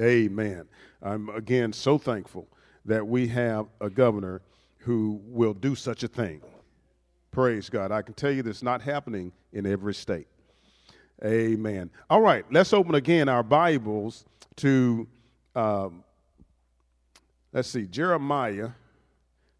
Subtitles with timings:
[0.00, 0.68] Amen.
[1.02, 2.48] I'm again so thankful
[2.84, 4.42] that we have a governor
[4.78, 6.40] who will do such a thing.
[7.30, 7.90] Praise God.
[7.92, 10.28] I can tell you this not happening in every state.
[11.24, 11.90] Amen.
[12.10, 14.24] All right, let's open again our Bibles
[14.56, 15.08] to,
[15.54, 16.04] um,
[17.52, 18.70] let's see, Jeremiah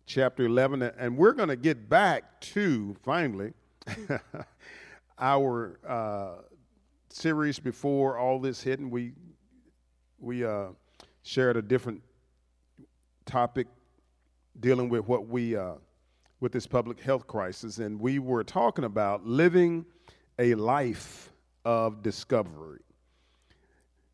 [0.07, 0.83] chapter 11.
[0.83, 3.53] And we're going to get back to, finally,
[5.19, 6.43] our uh,
[7.09, 8.79] series before all this hit.
[8.79, 9.13] And we,
[10.19, 10.69] we uh,
[11.23, 12.03] shared a different
[13.25, 13.67] topic
[14.61, 15.75] dealing with what we, uh,
[16.41, 17.79] with this public health crisis.
[17.79, 19.85] And we were talking about living
[20.39, 21.33] a life
[21.65, 22.81] of discovery.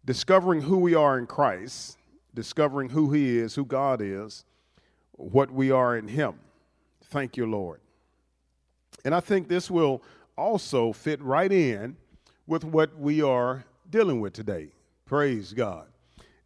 [0.04, 1.98] Discovering who we are in Christ,
[2.34, 4.44] discovering who He is, who God is,
[5.12, 6.34] what we are in Him.
[7.04, 7.80] Thank you, Lord.
[9.04, 10.02] And I think this will
[10.36, 11.96] also fit right in
[12.46, 14.68] with what we are dealing with today.
[15.04, 15.91] Praise God.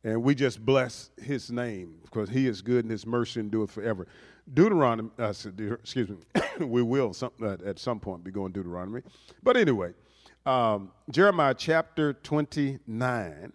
[0.06, 4.06] And we just bless his name because he is good and his mercy endureth forever.
[4.54, 6.16] Deuteronomy, uh, excuse me,
[6.64, 9.02] we will some, uh, at some point be going Deuteronomy.
[9.42, 9.94] But anyway,
[10.46, 13.52] um, Jeremiah chapter 29.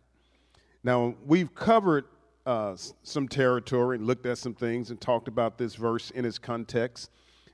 [0.84, 2.04] Now, we've covered
[2.46, 6.38] uh, some territory and looked at some things and talked about this verse in its
[6.38, 7.12] context.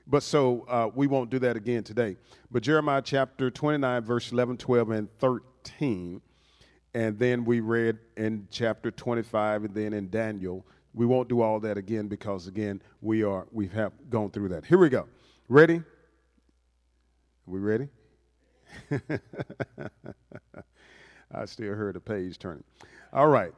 [0.08, 2.16] But so uh, we won't do that again today.
[2.50, 6.20] But Jeremiah chapter 29, verse 11, 12, and 13.
[6.94, 10.64] And then we read in chapter 25 and then in Daniel.
[10.94, 14.64] We won't do all that again because again, we are we have gone through that.
[14.64, 15.06] Here we go.
[15.48, 15.82] Ready?
[17.46, 17.88] We ready?
[21.32, 22.64] I still heard a page turning.
[23.12, 23.52] All right.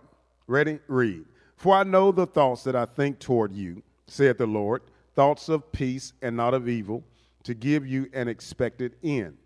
[0.46, 0.80] Ready?
[0.88, 1.24] Read.
[1.56, 4.82] For I know the thoughts that I think toward you, saith the Lord,
[5.14, 7.04] thoughts of peace and not of evil,
[7.44, 9.36] to give you an expected end.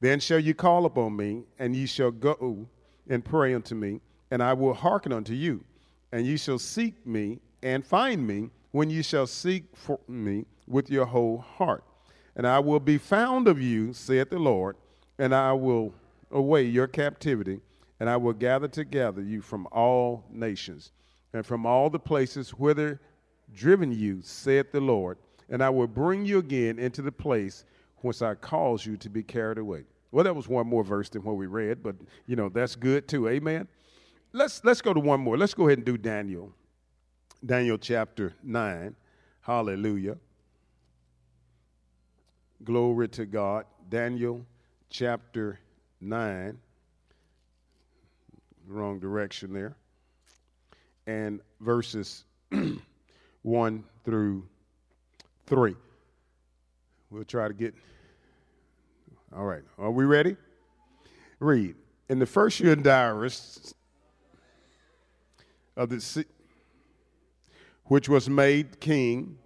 [0.00, 2.68] Then shall you call upon me, and ye shall go
[3.08, 4.00] and pray unto me,
[4.30, 5.64] and I will hearken unto you.
[6.12, 10.90] And ye shall seek me and find me when ye shall seek for me with
[10.90, 11.84] your whole heart.
[12.36, 14.76] And I will be found of you, saith the Lord,
[15.18, 15.92] and I will
[16.30, 17.60] away your captivity
[18.02, 20.90] and I will gather together you from all nations
[21.32, 23.00] and from all the places whither
[23.54, 25.18] driven you, saith the Lord,
[25.48, 27.64] and I will bring you again into the place
[27.98, 29.84] whence I caused you to be carried away.
[30.12, 31.96] Well, that was one more verse than what we read, but
[32.26, 33.28] you know, that's good too.
[33.28, 33.66] Amen.
[34.32, 35.36] Let's let's go to one more.
[35.36, 36.52] Let's go ahead and do Daniel.
[37.44, 38.94] Daniel chapter 9.
[39.40, 40.16] Hallelujah.
[42.62, 43.64] Glory to God.
[43.88, 44.46] Daniel
[44.88, 45.58] chapter
[46.00, 46.56] 9
[48.72, 49.76] wrong direction there.
[51.06, 52.24] And verses
[53.42, 54.46] 1 through
[55.46, 55.74] 3.
[57.10, 57.74] We'll try to get.
[59.34, 59.62] All right.
[59.78, 60.36] Are we ready?
[61.40, 61.74] Read.
[62.08, 63.72] In the first year Darius
[65.74, 66.26] of the
[67.84, 69.38] which was made king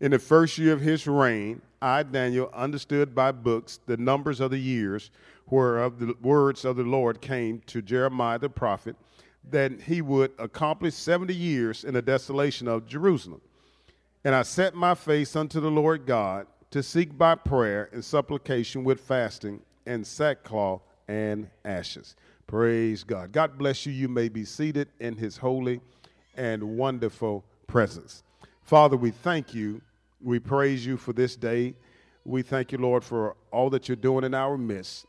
[0.00, 4.52] in the first year of his reign, I, Daniel, understood by books the numbers of
[4.52, 5.10] the years
[5.46, 8.94] whereof the words of the Lord came to Jeremiah the prophet,
[9.50, 13.40] that he would accomplish 70 years in the desolation of Jerusalem.
[14.24, 18.84] And I set my face unto the Lord God to seek by prayer and supplication
[18.84, 22.14] with fasting and sackcloth and ashes.
[22.46, 23.32] Praise God.
[23.32, 23.92] God bless you.
[23.92, 25.80] You may be seated in his holy
[26.36, 28.22] and wonderful presence.
[28.62, 29.80] Father, we thank you.
[30.22, 31.74] We praise you for this day.
[32.24, 35.06] We thank you, Lord, for all that you're doing in our midst.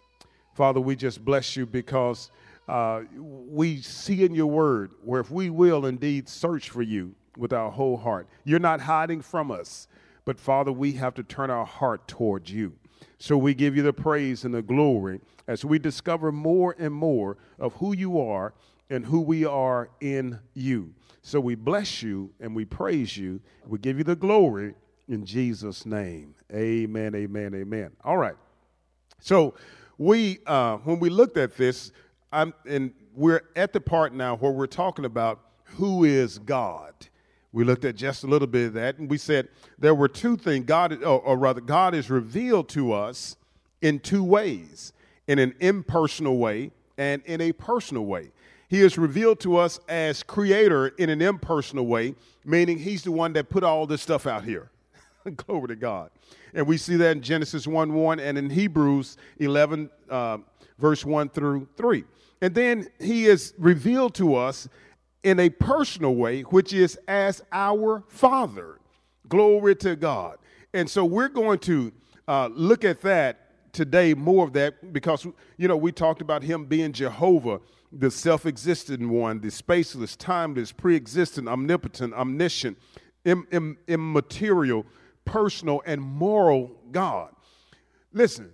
[0.56, 2.32] Father, we just bless you because
[2.68, 7.54] uh, we see in your word where if we will indeed search for you with
[7.54, 9.88] our whole heart, you're not hiding from us.
[10.26, 12.74] But Father, we have to turn our heart towards you.
[13.18, 17.38] So we give you the praise and the glory as we discover more and more
[17.60, 18.54] of who you are
[18.90, 20.94] and who we are in you.
[21.22, 23.42] So we bless you and we praise you.
[23.66, 24.76] We give you the glory
[25.08, 26.36] in Jesus' name.
[26.54, 27.92] Amen, amen, amen.
[28.04, 28.36] All right.
[29.20, 29.54] So
[29.98, 31.92] we uh, when we looked at this,
[32.32, 36.94] I'm, and we're at the part now where we're talking about who is God.
[37.54, 40.38] We looked at just a little bit of that, and we said there were two
[40.38, 40.66] things.
[40.66, 43.36] God, or, or rather, God is revealed to us
[43.82, 44.94] in two ways:
[45.28, 48.32] in an impersonal way and in a personal way.
[48.70, 52.16] He is revealed to us as creator in an impersonal way,
[52.46, 54.72] meaning he's the one that put all this stuff out here.
[55.36, 56.10] Glory to God.
[56.54, 60.38] And we see that in Genesis 1 1 and in Hebrews 11, uh,
[60.80, 62.04] verse 1 through 3.
[62.42, 64.70] And then he is revealed to us
[65.24, 68.80] in a personal way, which is as our Father.
[69.28, 70.38] Glory to God.
[70.74, 71.92] And so we're going to
[72.28, 75.26] uh, look at that today, more of that, because,
[75.58, 80.72] you know, we talked about him being Jehovah the self existent one, the spaceless, timeless,
[80.72, 82.78] pre existent, omnipotent, omniscient,
[83.26, 84.86] Im- Im- immaterial,
[85.26, 87.34] personal, and moral God.
[88.14, 88.52] Listen,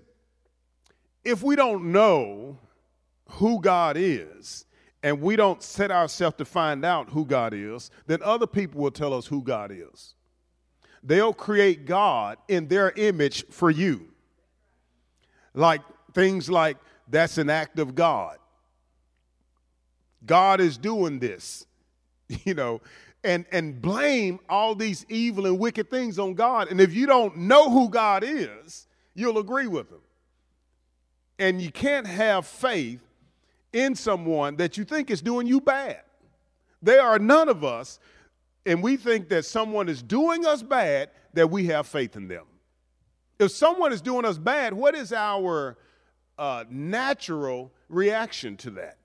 [1.24, 2.58] if we don't know
[3.32, 4.66] who God is,
[5.08, 8.92] and we don't set ourselves to find out who God is, then other people will
[8.92, 10.16] tell us who God is.
[11.02, 14.10] They'll create God in their image for you.
[15.54, 15.80] Like
[16.14, 16.76] things like,
[17.08, 18.36] that's an act of God.
[20.26, 21.66] God is doing this,
[22.44, 22.82] you know,
[23.24, 26.70] and, and blame all these evil and wicked things on God.
[26.70, 30.02] And if you don't know who God is, you'll agree with them.
[31.40, 33.07] And you can't have faith
[33.78, 36.02] in someone that you think is doing you bad.
[36.82, 38.00] There are none of us,
[38.66, 42.46] and we think that someone is doing us bad, that we have faith in them.
[43.40, 45.78] If someone is doing us bad, what is our
[46.40, 48.98] uh, natural reaction to that?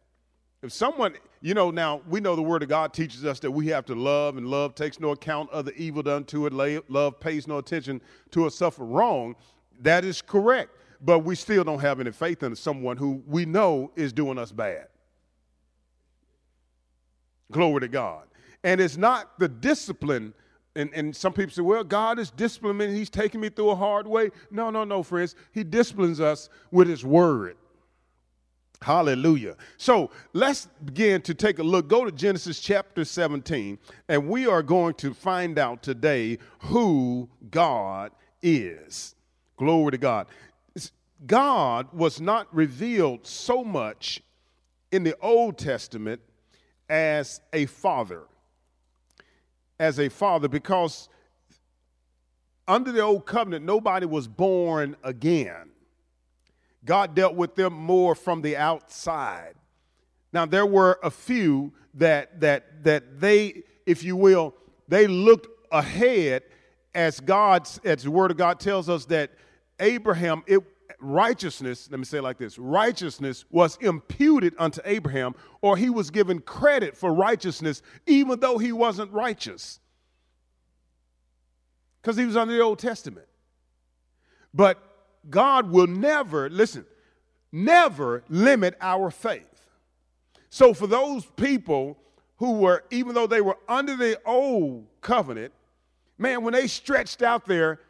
[0.62, 3.66] If someone, you know, now we know the Word of God teaches us that we
[3.68, 6.90] have to love, and love takes no account of the evil done to it.
[6.90, 9.36] Love pays no attention to a suffer wrong.
[9.80, 10.70] That is correct
[11.04, 14.52] but we still don't have any faith in someone who we know is doing us
[14.52, 14.86] bad.
[17.50, 18.24] Glory to God.
[18.64, 20.32] And it's not the discipline.
[20.76, 22.94] And, and some people say, well, God is disciplining.
[22.94, 24.30] He's taking me through a hard way.
[24.50, 25.34] No, no, no, friends.
[25.52, 27.56] He disciplines us with His word.
[28.80, 29.56] Hallelujah.
[29.76, 31.88] So let's begin to take a look.
[31.88, 33.78] Go to Genesis chapter 17,
[34.08, 38.10] and we are going to find out today who God
[38.42, 39.14] is.
[39.56, 40.26] Glory to God.
[41.26, 44.22] God was not revealed so much
[44.90, 46.20] in the Old Testament
[46.88, 48.22] as a father.
[49.78, 51.08] As a father, because
[52.68, 55.70] under the Old Covenant, nobody was born again.
[56.84, 59.54] God dealt with them more from the outside.
[60.32, 64.54] Now, there were a few that, that, that they, if you will,
[64.88, 66.42] they looked ahead
[66.94, 69.30] as God's, as the Word of God tells us that
[69.80, 70.60] Abraham, it,
[71.02, 76.40] righteousness, let me say like this righteousness was imputed unto Abraham, or he was given
[76.40, 79.80] credit for righteousness, even though he wasn't righteous.
[82.00, 83.26] Because he was under the Old Testament.
[84.54, 84.78] But
[85.30, 86.84] God will never, listen,
[87.52, 89.48] never limit our faith.
[90.50, 91.98] So for those people
[92.36, 95.52] who were, even though they were under the old covenant,
[96.18, 97.80] man, when they stretched out there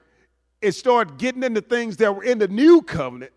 [0.62, 3.32] and start getting into things that were in the new covenant,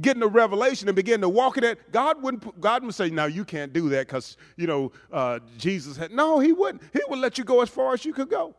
[0.00, 3.26] getting the revelation and begin to walk in it, God wouldn't God would say, "No,
[3.26, 6.82] you can't do that because you know uh, Jesus had." No, He wouldn't.
[6.92, 8.54] He would let you go as far as you could go.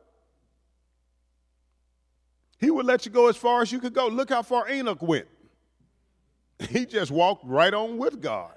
[2.60, 4.08] He would let you go as far as you could go.
[4.08, 5.28] Look how far Enoch went.
[6.70, 8.54] He just walked right on with God.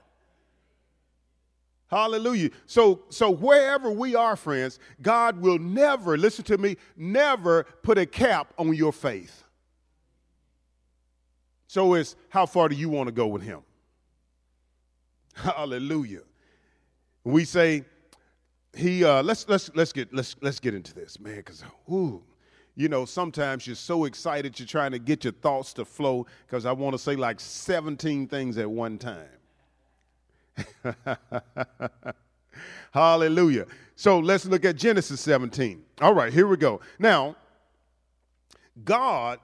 [1.88, 2.50] Hallelujah.
[2.66, 8.06] So, so wherever we are, friends, God will never, listen to me, never put a
[8.06, 9.44] cap on your faith.
[11.66, 13.60] So it's how far do you want to go with him?
[15.34, 16.22] Hallelujah.
[17.24, 17.84] We say
[18.74, 22.22] he uh, let's let's let's get let's let's get into this, man, because ooh,
[22.76, 26.66] you know, sometimes you're so excited you're trying to get your thoughts to flow because
[26.66, 29.28] I want to say like 17 things at one time.
[32.92, 33.66] Hallelujah.
[33.96, 35.82] So let's look at Genesis 17.
[36.00, 36.80] All right, here we go.
[36.98, 37.36] Now,
[38.84, 39.40] God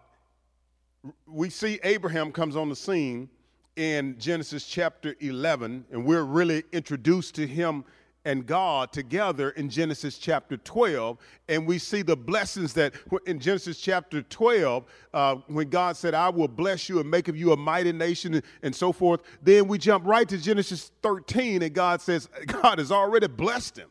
[1.27, 3.29] we see Abraham comes on the scene
[3.77, 7.85] in Genesis chapter 11, and we're really introduced to him
[8.25, 11.19] and God together in Genesis chapter 12.
[11.49, 12.95] And we see the blessings that
[13.27, 17.37] in Genesis chapter 12, uh, when God said, I will bless you and make of
[17.37, 19.23] you a mighty nation and, and so forth.
[19.43, 23.89] Then we jump right to Genesis 13, and God says, God has already blessed him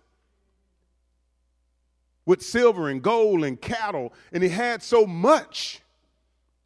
[2.26, 5.81] with silver and gold and cattle, and he had so much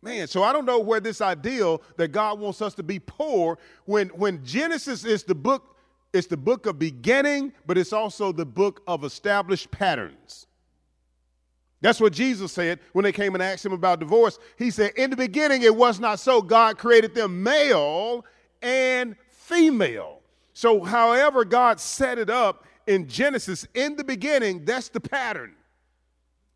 [0.06, 3.58] Man, so I don't know where this ideal that God wants us to be poor
[3.86, 5.76] when when Genesis is the book
[6.14, 10.46] it's the book of beginning, but it's also the book of established patterns.
[11.82, 14.38] That's what Jesus said when they came and asked him about divorce.
[14.58, 16.40] He said, In the beginning, it was not so.
[16.40, 18.24] God created them male
[18.62, 20.22] and female.
[20.54, 25.56] So, however, God set it up in Genesis, in the beginning, that's the pattern.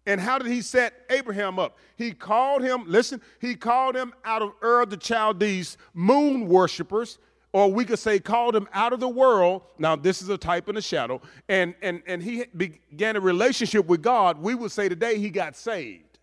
[0.05, 1.77] And how did he set Abraham up?
[1.95, 7.19] He called him, listen, he called him out of Ur the Chaldees, moon worshippers,
[7.51, 9.63] or we could say called him out of the world.
[9.77, 11.21] Now, this is a type and a shadow.
[11.47, 14.39] And, and, and he began a relationship with God.
[14.39, 16.19] We would say today he got saved.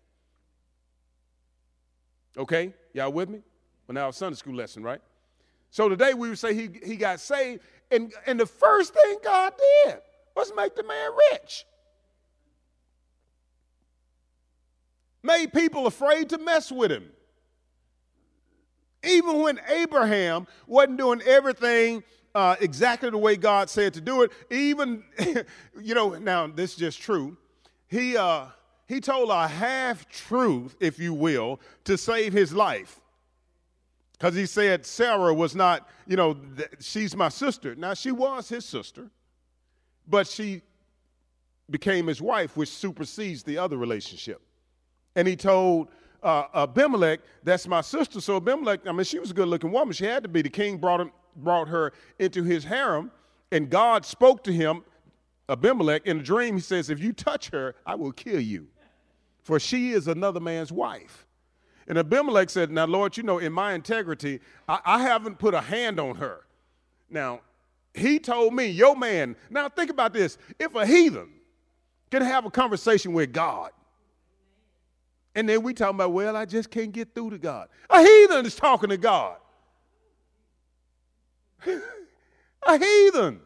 [2.37, 2.73] Okay?
[2.93, 3.41] Y'all with me?
[3.87, 5.01] Well, now, Sunday school lesson, right?
[5.69, 9.53] So today we would say he, he got saved, and, and the first thing God
[9.85, 9.97] did
[10.35, 11.65] was make the man rich.
[15.27, 17.09] Made people afraid to mess with him.
[19.03, 22.01] Even when Abraham wasn't doing everything
[22.33, 25.03] uh, exactly the way God said to do it, even,
[25.81, 27.35] you know, now this is just true.
[27.89, 28.45] He, uh,
[28.87, 33.01] he told a half truth, if you will, to save his life.
[34.13, 37.75] Because he said Sarah was not, you know, th- she's my sister.
[37.75, 39.09] Now, she was his sister,
[40.07, 40.61] but she
[41.69, 44.41] became his wife, which supersedes the other relationship.
[45.17, 45.87] And he told
[46.21, 48.21] uh, Abimelech, that's my sister.
[48.21, 49.91] So Abimelech, I mean, she was a good looking woman.
[49.93, 50.43] She had to be.
[50.43, 53.11] The king brought, him, brought her into his harem,
[53.51, 54.83] and God spoke to him,
[55.49, 56.53] Abimelech, in a dream.
[56.53, 58.67] He says, If you touch her, I will kill you,
[59.41, 61.25] for she is another man's wife.
[61.87, 65.61] And Abimelech said, Now, Lord, you know, in my integrity, I, I haven't put a
[65.61, 66.41] hand on her.
[67.09, 67.41] Now,
[67.95, 70.37] he told me, Yo, man, now think about this.
[70.59, 71.29] If a heathen
[72.11, 73.71] can have a conversation with God,
[75.37, 77.69] and then we talking about, well, I just can't get through to God.
[77.91, 79.37] A heathen is talking to God.
[81.67, 83.41] a heathen.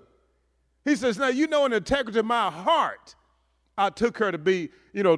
[0.85, 3.15] He says, now you know in the integrity of my heart,
[3.77, 5.17] I took her to be, you know,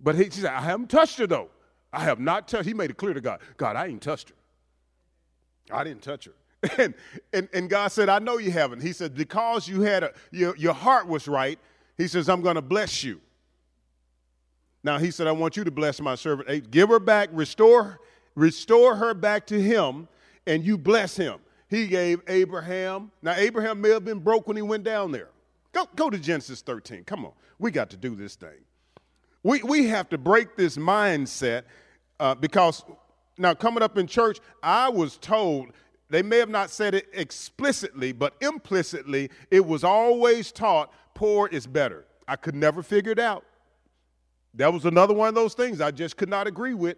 [0.00, 1.50] but he, she said, I haven't touched her though.
[1.92, 2.64] I have not touched.
[2.64, 4.36] He made it clear to God, God, I ain't touched her.
[5.70, 6.32] I didn't touch her.
[6.78, 6.94] And,
[7.34, 8.80] and, and God said, I know you haven't.
[8.80, 11.58] He said, because you had a, your, your heart was right,
[11.98, 13.20] he says, I'm going to bless you.
[14.84, 16.48] Now he said, I want you to bless my servant.
[16.48, 18.00] Hey, give her back, restore,
[18.34, 20.08] restore her back to him,
[20.46, 21.38] and you bless him.
[21.68, 23.10] He gave Abraham.
[23.22, 25.28] Now, Abraham may have been broke when he went down there.
[25.72, 27.04] Go, go to Genesis 13.
[27.04, 27.32] Come on.
[27.58, 28.64] We got to do this thing.
[29.42, 31.64] We, we have to break this mindset
[32.18, 32.84] uh, because
[33.38, 35.68] now, coming up in church, I was told
[36.10, 41.66] they may have not said it explicitly, but implicitly, it was always taught poor is
[41.66, 42.06] better.
[42.26, 43.44] I could never figure it out.
[44.54, 46.96] That was another one of those things I just could not agree with.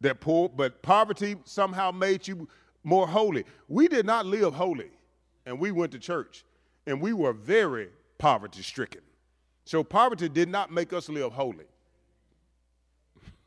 [0.00, 2.48] That poor, but poverty somehow made you
[2.82, 3.44] more holy.
[3.68, 4.90] We did not live holy,
[5.46, 6.44] and we went to church,
[6.86, 7.88] and we were very
[8.18, 9.02] poverty stricken.
[9.64, 11.66] So poverty did not make us live holy.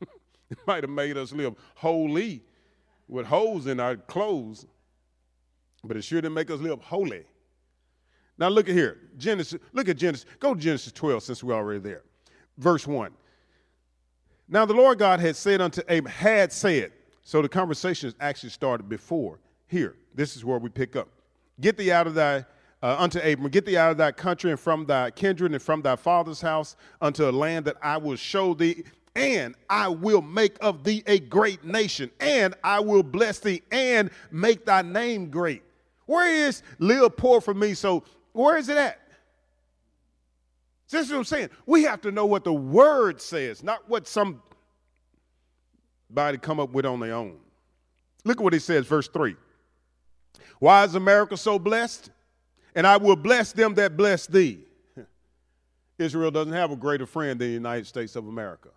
[0.50, 2.42] it might have made us live holy
[3.06, 4.64] with holes in our clothes,
[5.84, 7.24] but it sure didn't make us live holy.
[8.38, 9.60] Now look at here, Genesis.
[9.74, 10.26] Look at Genesis.
[10.40, 12.02] Go to Genesis 12 since we're already there
[12.58, 13.12] verse 1.
[14.48, 18.88] Now the Lord God had said unto Abram, had said, so the conversation actually started
[18.88, 19.40] before.
[19.66, 21.08] Here, this is where we pick up.
[21.60, 22.44] Get thee out of thy,
[22.82, 25.82] uh, unto Abram, get thee out of thy country and from thy kindred and from
[25.82, 28.84] thy father's house unto a land that I will show thee,
[29.16, 34.10] and I will make of thee a great nation, and I will bless thee and
[34.30, 35.62] make thy name great.
[36.04, 37.74] Where is live poor for me?
[37.74, 39.00] So where is it at?
[40.90, 41.50] This is what I'm saying.
[41.66, 44.38] We have to know what the word says, not what somebody
[46.38, 47.38] come up with on their own.
[48.24, 49.36] Look at what he says, verse 3.
[50.58, 52.10] Why is America so blessed?
[52.74, 54.60] And I will bless them that bless thee.
[55.98, 58.68] Israel doesn't have a greater friend than the United States of America.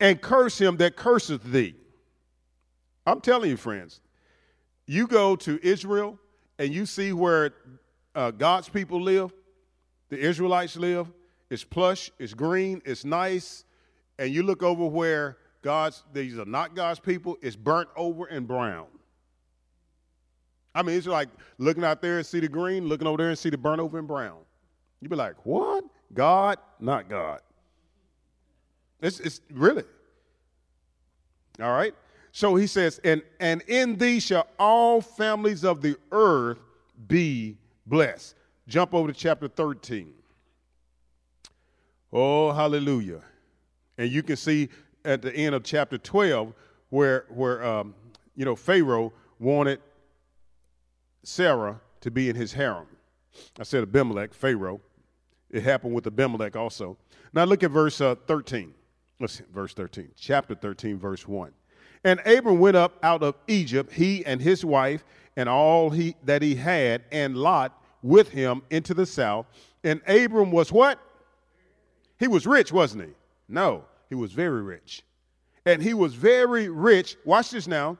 [0.00, 1.74] And curse him that curseth thee.
[3.06, 4.00] I'm telling you, friends,
[4.86, 6.18] you go to Israel
[6.58, 7.52] and you see where
[8.14, 9.32] uh, God's people live,
[10.14, 11.12] the Israelites live.
[11.50, 13.64] It's plush, it's green, it's nice.
[14.18, 18.46] And you look over where God's, these are not God's people, it's burnt over and
[18.46, 18.86] brown.
[20.74, 21.28] I mean, it's like
[21.58, 23.98] looking out there and see the green, looking over there and see the burnt over
[23.98, 24.38] and brown.
[25.00, 25.84] You'd be like, what?
[26.12, 27.40] God, not God.
[29.00, 29.84] It's, it's really.
[31.60, 31.94] All right?
[32.32, 36.58] So he says, and, and in thee shall all families of the earth
[37.06, 37.56] be
[37.86, 38.34] blessed.
[38.66, 40.12] Jump over to chapter 13.
[42.12, 43.20] Oh, hallelujah.
[43.98, 44.68] And you can see
[45.04, 46.52] at the end of chapter 12
[46.90, 47.94] where, where um,
[48.36, 49.80] you know, Pharaoh wanted
[51.22, 52.86] Sarah to be in his harem.
[53.58, 54.80] I said Abimelech, Pharaoh.
[55.50, 56.96] It happened with Abimelech also.
[57.32, 58.72] Now look at verse uh, 13.
[59.20, 61.52] Listen, verse 13, chapter 13, verse 1.
[62.02, 65.04] And Abram went up out of Egypt, he and his wife,
[65.36, 69.46] and all he that he had, and Lot with him into the south.
[69.82, 71.00] And Abram was what?
[72.20, 73.10] He was rich, wasn't he?
[73.48, 75.02] No, he was very rich.
[75.66, 77.16] And he was very rich.
[77.24, 77.96] Watch this now,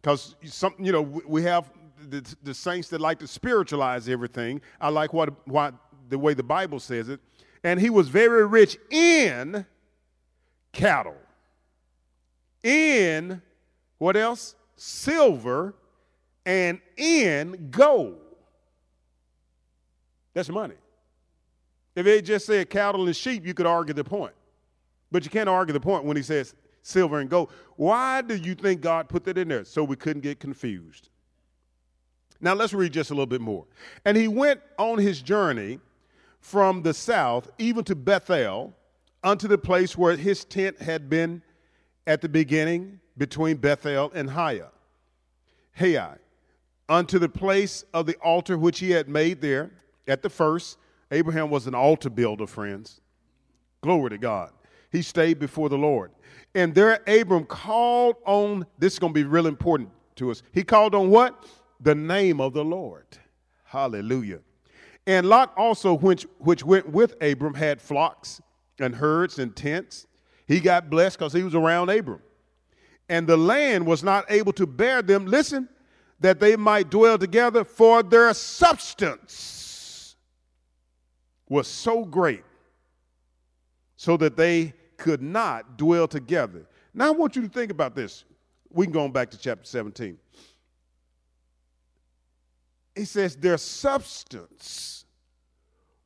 [0.00, 1.70] because some, you know, we have
[2.08, 4.62] the, the, saints that like to spiritualize everything.
[4.80, 5.74] I like what, what
[6.08, 7.20] the way the Bible says it.
[7.62, 9.66] And he was very rich in
[10.72, 11.16] cattle,
[12.62, 13.42] in
[13.98, 14.54] what else?
[14.76, 15.74] Silver
[16.46, 18.21] and in gold.
[20.34, 20.74] That's money.
[21.94, 24.32] If it just said cattle and sheep, you could argue the point.
[25.10, 27.50] But you can't argue the point when he says silver and gold.
[27.76, 29.64] Why do you think God put that in there?
[29.64, 31.10] So we couldn't get confused.
[32.40, 33.66] Now let's read just a little bit more.
[34.04, 35.78] And he went on his journey
[36.40, 38.74] from the south, even to Bethel,
[39.22, 41.42] unto the place where his tent had been
[42.06, 44.62] at the beginning between Bethel and Hai.
[45.78, 46.16] Hai,
[46.88, 49.70] unto the place of the altar which he had made there
[50.08, 50.78] at the first.
[51.10, 53.00] Abraham was an altar builder, friends.
[53.82, 54.50] Glory to God.
[54.90, 56.10] He stayed before the Lord.
[56.54, 60.42] And there Abram called on, this is going to be real important to us.
[60.52, 61.46] He called on what?
[61.80, 63.06] The name of the Lord.
[63.64, 64.40] Hallelujah.
[65.06, 68.40] And Lot also, which, which went with Abram, had flocks
[68.78, 70.06] and herds and tents.
[70.46, 72.20] He got blessed because he was around Abram.
[73.08, 75.68] And the land was not able to bear them, listen,
[76.20, 79.61] that they might dwell together, for their substance
[81.52, 82.42] was so great,
[83.96, 86.66] so that they could not dwell together.
[86.94, 88.24] Now I want you to think about this.
[88.70, 90.16] We can go back to chapter 17.
[92.96, 95.04] He says their substance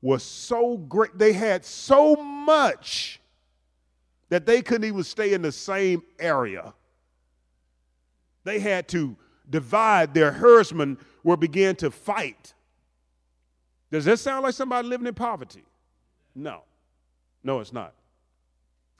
[0.02, 3.20] was so great, they had so much
[4.28, 6.74] that they couldn't even stay in the same area.
[8.42, 9.16] They had to
[9.48, 10.12] divide.
[10.12, 12.52] Their herdsmen were began to fight.
[13.96, 15.64] Does that sound like somebody living in poverty?
[16.34, 16.64] No.
[17.42, 17.94] No, it's not.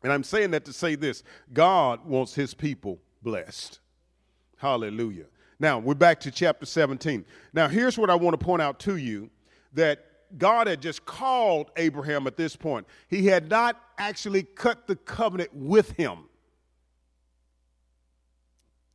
[0.02, 1.22] And I'm saying that to say this
[1.52, 3.80] God wants his people blessed.
[4.56, 5.26] Hallelujah.
[5.58, 7.26] Now, we're back to chapter 17.
[7.52, 9.28] Now, here's what I want to point out to you
[9.74, 10.06] that
[10.38, 12.86] God had just called Abraham at this point.
[13.08, 16.20] He had not actually cut the covenant with him.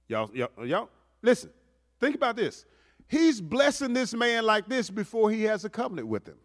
[0.07, 0.89] Y'all, y'all, y'all,
[1.21, 1.51] listen,
[1.99, 2.65] think about this.
[3.11, 6.37] He's blessing this man like this before he has a covenant with him.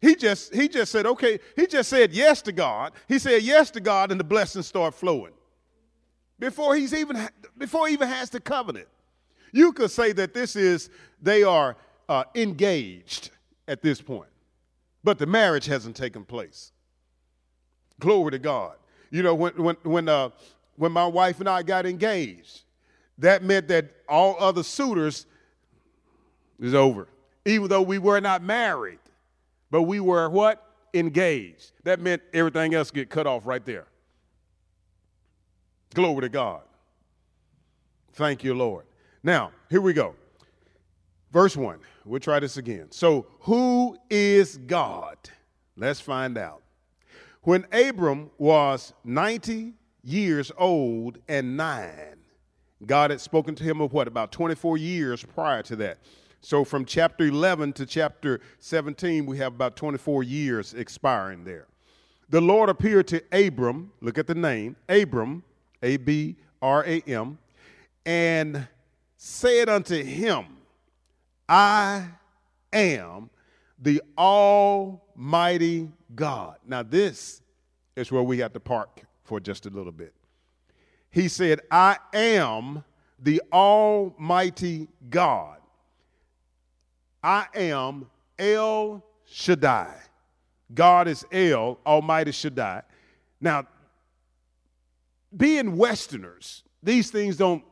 [0.00, 2.92] He just, he just said, okay, he just said yes to God.
[3.08, 5.34] He said yes to God, and the blessings start flowing.
[6.38, 8.88] Before he's even before he even has the covenant.
[9.52, 10.88] You could say that this is,
[11.20, 11.76] they are
[12.08, 13.32] uh, engaged
[13.68, 14.30] at this point,
[15.04, 16.72] but the marriage hasn't taken place.
[18.00, 18.76] Glory to God.
[19.10, 20.30] You know, when, when, when, uh,
[20.76, 22.62] when my wife and I got engaged,
[23.22, 25.26] that meant that all other suitors
[26.60, 27.08] is over,
[27.44, 28.98] even though we were not married,
[29.70, 30.68] but we were what?
[30.92, 31.72] Engaged.
[31.84, 33.86] That meant everything else get cut off right there.
[35.94, 36.62] Glory to God.
[38.14, 38.86] Thank you, Lord.
[39.22, 40.14] Now, here we go.
[41.32, 41.78] Verse 1.
[42.04, 42.88] We'll try this again.
[42.90, 45.16] So, who is God?
[45.76, 46.62] Let's find out.
[47.42, 52.21] When Abram was 90 years old and nine,
[52.86, 54.08] God had spoken to him of what?
[54.08, 55.98] About 24 years prior to that.
[56.40, 61.68] So, from chapter 11 to chapter 17, we have about 24 years expiring there.
[62.30, 65.44] The Lord appeared to Abram, look at the name, Abram,
[65.82, 67.38] A B R A M,
[68.04, 68.66] and
[69.16, 70.46] said unto him,
[71.48, 72.06] I
[72.72, 73.30] am
[73.78, 76.56] the Almighty God.
[76.66, 77.42] Now, this
[77.94, 80.14] is where we have to park for just a little bit.
[81.12, 82.82] He said, I am
[83.20, 85.58] the Almighty God.
[87.22, 89.94] I am El Shaddai.
[90.74, 92.82] God is El, Almighty Shaddai.
[93.40, 93.66] Now,
[95.36, 97.62] being Westerners, these things don't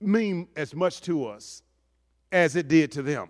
[0.00, 1.62] mean as much to us
[2.30, 3.28] as it did to them.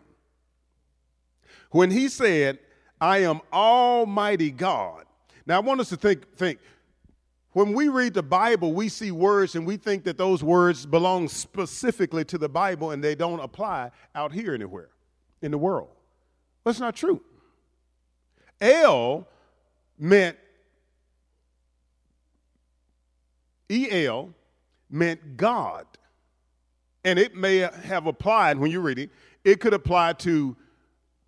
[1.70, 2.58] When he said,
[3.00, 5.06] I am Almighty God.
[5.46, 6.58] Now I want us to think, think,
[7.54, 11.28] when we read the Bible, we see words and we think that those words belong
[11.28, 14.90] specifically to the Bible and they don't apply out here anywhere
[15.40, 15.88] in the world.
[16.64, 17.22] That's not true.
[18.60, 19.26] El
[19.98, 20.36] meant
[23.70, 24.34] El
[24.90, 25.86] meant God
[27.04, 29.10] and it may have applied when you're reading,
[29.44, 30.56] it could apply to,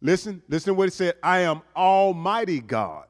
[0.00, 3.06] listen, listen to what it said, I am Almighty God.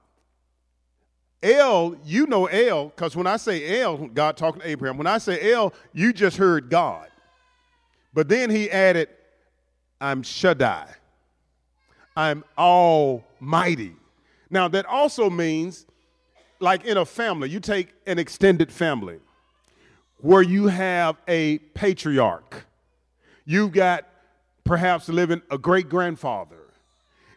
[1.43, 5.19] El, you know L, because when I say L, God talking to Abraham, when I
[5.19, 7.09] say L, you just heard God.
[8.15, 9.09] But then he added,
[10.01, 10.89] I'm Shaddai.
[12.17, 13.95] I'm Almighty.
[14.49, 15.87] Now, that also means,
[16.61, 19.19] like in a family, you take an extended family
[20.19, 22.65] where you have a patriarch.
[23.45, 24.07] You've got
[24.65, 26.71] perhaps living a great grandfather,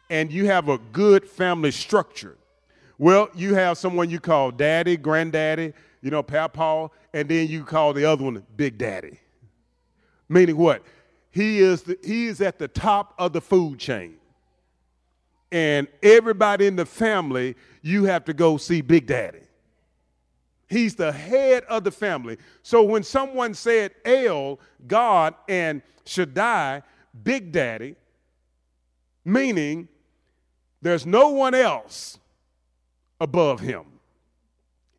[0.10, 2.38] and you have a good family structure.
[3.00, 7.94] Well, you have someone you call daddy, granddaddy, you know, papa, and then you call
[7.94, 9.20] the other one big daddy.
[10.28, 10.84] Meaning what?
[11.32, 14.18] He is, the, he is at the top of the food chain.
[15.50, 19.40] And everybody in the family, you have to go see Big Daddy.
[20.68, 22.38] He's the head of the family.
[22.62, 26.84] So when someone said El, God, and Shaddai,
[27.24, 27.96] Big Daddy,
[29.26, 29.88] meaning
[30.82, 32.19] there's no one else
[33.20, 33.84] above him.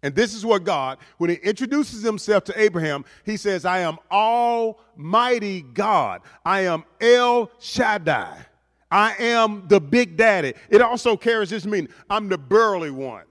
[0.02, 3.98] And this is what God, when he introduces himself to Abraham, he says, I am
[4.10, 6.22] Almighty God.
[6.44, 8.46] I am El Shaddai.
[8.90, 10.54] I am the Big Daddy.
[10.68, 13.24] It also carries this meaning I'm the burly one.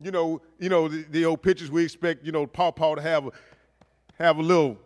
[0.00, 3.00] You know, you know the, the old pictures we expect, you know, Paw Paw to
[3.00, 3.30] have a,
[4.18, 4.76] have a little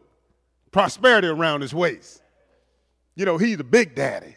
[0.71, 2.23] prosperity around his waist.
[3.17, 4.37] You know, he's the Big Daddy.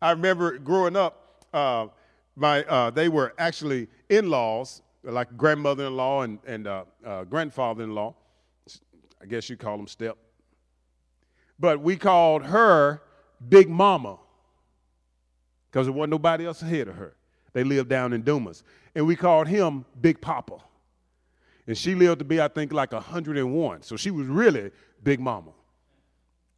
[0.00, 1.88] I remember growing up, uh,
[2.36, 8.14] my uh, they were actually in-laws like grandmother-in-law and, and uh, uh, grandfather-in-law.
[9.20, 10.16] I guess you call them step.
[11.58, 13.02] But we called her
[13.48, 14.18] Big Mama
[15.70, 17.16] because there wasn't nobody else ahead of her.
[17.52, 18.62] They lived down in Dumas.
[18.94, 20.58] And we called him Big Papa.
[21.66, 23.82] And she lived to be, I think, like 101.
[23.82, 24.70] So she was really
[25.02, 25.52] Big Mama.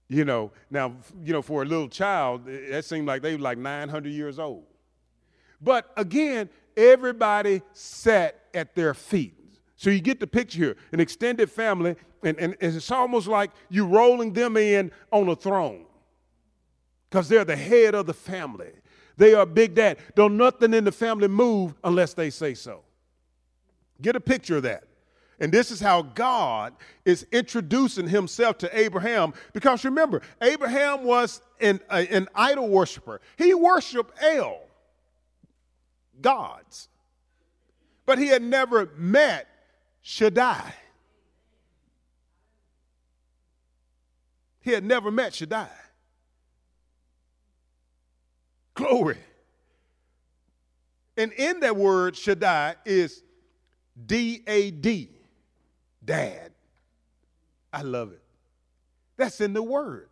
[0.08, 3.58] You know, now, you know, for a little child, that seemed like they were like
[3.58, 4.64] 900 years old.
[5.60, 9.34] But again, everybody sat at their feet.
[9.76, 13.86] So you get the picture here an extended family, and, and it's almost like you're
[13.86, 15.86] rolling them in on a throne
[17.08, 18.72] because they're the head of the family.
[19.16, 19.98] They are big dad.
[20.14, 22.82] Don't nothing in the family move unless they say so.
[24.00, 24.84] Get a picture of that.
[25.40, 29.32] And this is how God is introducing himself to Abraham.
[29.52, 34.67] Because remember, Abraham was an, an idol worshiper, he worshiped El
[36.20, 36.88] gods.
[38.06, 39.46] But he had never met
[40.02, 40.74] Shaddai.
[44.60, 45.68] He had never met Shaddai.
[48.74, 49.18] Glory.
[51.16, 53.22] And in that word, Shaddai is
[54.06, 55.10] D A D,
[56.04, 56.52] dad.
[57.72, 58.22] I love it.
[59.16, 60.07] That's in the word.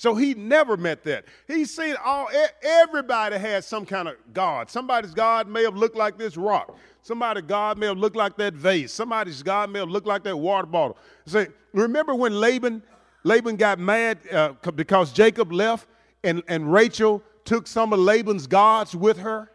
[0.00, 1.26] So he never met that.
[1.46, 2.30] He's seen all
[2.62, 4.70] everybody has some kind of God.
[4.70, 6.74] Somebody's God may have looked like this rock.
[7.02, 8.94] Somebody's God may have looked like that vase.
[8.94, 10.96] Somebody's God may have looked like that water bottle.
[11.26, 12.82] Say, remember when Laban
[13.24, 15.86] Laban got mad uh, because Jacob left
[16.24, 19.50] and, and Rachel took some of Laban's gods with her?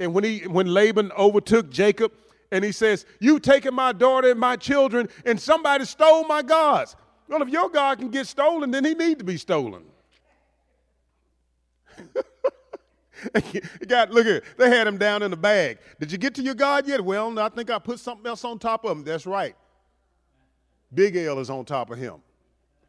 [0.00, 2.12] And when he when Laban overtook Jacob
[2.52, 6.94] and he says, You've taken my daughter and my children, and somebody stole my gods.
[7.30, 9.84] Well, if your God can get stolen, then he need to be stolen.
[13.86, 14.42] God, look here.
[14.58, 15.78] They had him down in the bag.
[16.00, 17.00] Did you get to your God yet?
[17.00, 19.04] Well, I think I put something else on top of him.
[19.04, 19.54] That's right.
[20.92, 22.16] Big L is on top of him.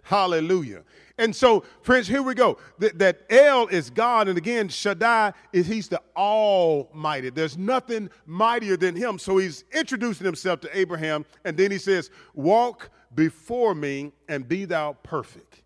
[0.01, 0.81] Hallelujah.
[1.19, 2.57] And so, friends, here we go.
[2.79, 7.29] That, El is God, and again, Shaddai is He's the Almighty.
[7.29, 9.19] There's nothing mightier than Him.
[9.19, 14.65] So He's introducing Himself to Abraham, and then He says, "Walk before me and be
[14.65, 15.63] thou perfect.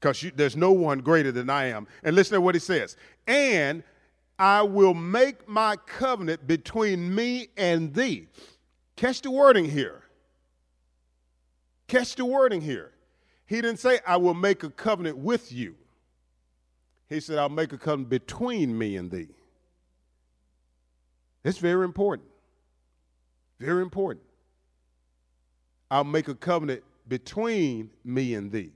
[0.00, 1.86] Because there's no one greater than I am.
[2.02, 2.96] And listen to what he says.
[3.26, 3.82] And
[4.38, 8.26] I will make my covenant between me and thee.
[8.96, 10.02] Catch the wording here.
[11.86, 12.92] Catch the wording here.
[13.46, 15.76] He didn't say, I will make a covenant with you.
[17.08, 19.28] He said, I'll make a covenant between me and thee.
[21.44, 22.28] It's very important.
[23.60, 24.24] Very important.
[25.90, 28.72] I'll make a covenant between me and thee.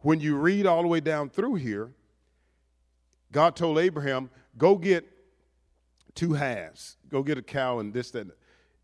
[0.00, 1.90] When you read all the way down through here,
[3.32, 5.06] God told Abraham, go get
[6.14, 6.96] two halves.
[7.08, 8.26] Go get a cow and this, that,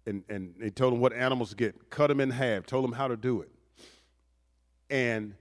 [0.07, 1.90] and, and he told him what animals to get.
[1.90, 2.66] Cut them in half.
[2.66, 3.48] Told him how to do it.
[4.90, 5.35] And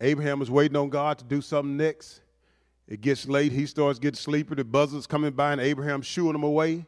[0.00, 2.20] Abraham was waiting on God to do something next.
[2.86, 3.52] It gets late.
[3.52, 4.54] He starts getting sleepy.
[4.54, 6.86] The buzzards coming by, and Abraham's shooing them away.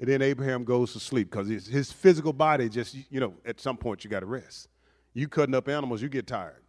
[0.00, 3.60] And then Abraham goes to sleep because his, his physical body just, you know, at
[3.60, 4.68] some point you got to rest.
[5.12, 6.62] You cutting up animals, you get tired.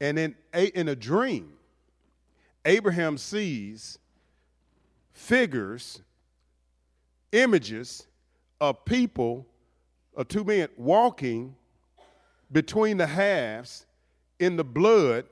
[0.00, 1.54] And then in a dream,
[2.64, 3.98] Abraham sees
[5.12, 6.00] figures,
[7.32, 8.06] images
[8.60, 9.46] of people,
[10.16, 11.56] of two men walking
[12.52, 13.84] between the halves
[14.38, 15.24] in the blood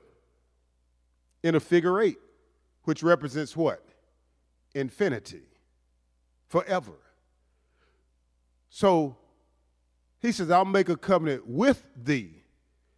[1.41, 2.17] in a figure eight,
[2.83, 3.84] which represents what?
[4.75, 5.41] Infinity,
[6.47, 6.93] forever.
[8.69, 9.17] So
[10.21, 12.43] he says, I'll make a covenant with thee.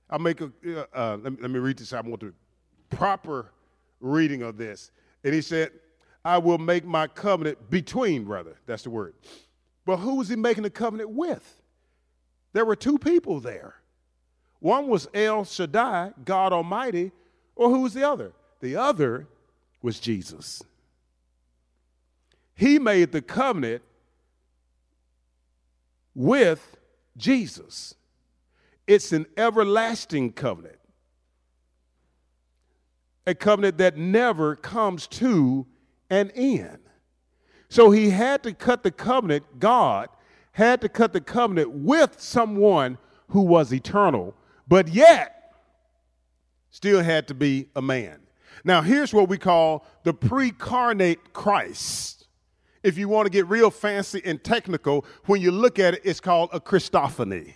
[0.10, 1.94] I'll make a, uh, uh, let, me, let me read this.
[1.94, 2.34] I want the
[2.90, 3.54] proper
[4.02, 4.92] reading of this.
[5.24, 5.72] And he said,
[6.26, 8.58] I will make my covenant between, brother.
[8.66, 9.14] That's the word.
[9.86, 11.62] But who was he making the covenant with?
[12.58, 13.76] there were two people there.
[14.60, 17.12] One was El Shaddai, God Almighty,
[17.56, 18.32] or who was the other?
[18.62, 19.28] The other
[19.84, 20.64] was Jesus.
[22.58, 23.84] He made the covenant
[26.16, 26.76] with
[27.16, 27.94] Jesus.
[28.88, 30.80] It's an everlasting covenant,
[33.28, 35.68] a covenant that never comes to
[36.10, 36.80] an end.
[37.70, 40.10] So he had to cut the covenant, God
[40.54, 44.34] had to cut the covenant with someone who was eternal,
[44.68, 45.54] but yet
[46.72, 48.20] still had to be a man.
[48.64, 52.17] Now, here's what we call the precarnate Christ.
[52.88, 56.22] If you want to get real fancy and technical, when you look at it, it's
[56.22, 57.56] called a Christophany,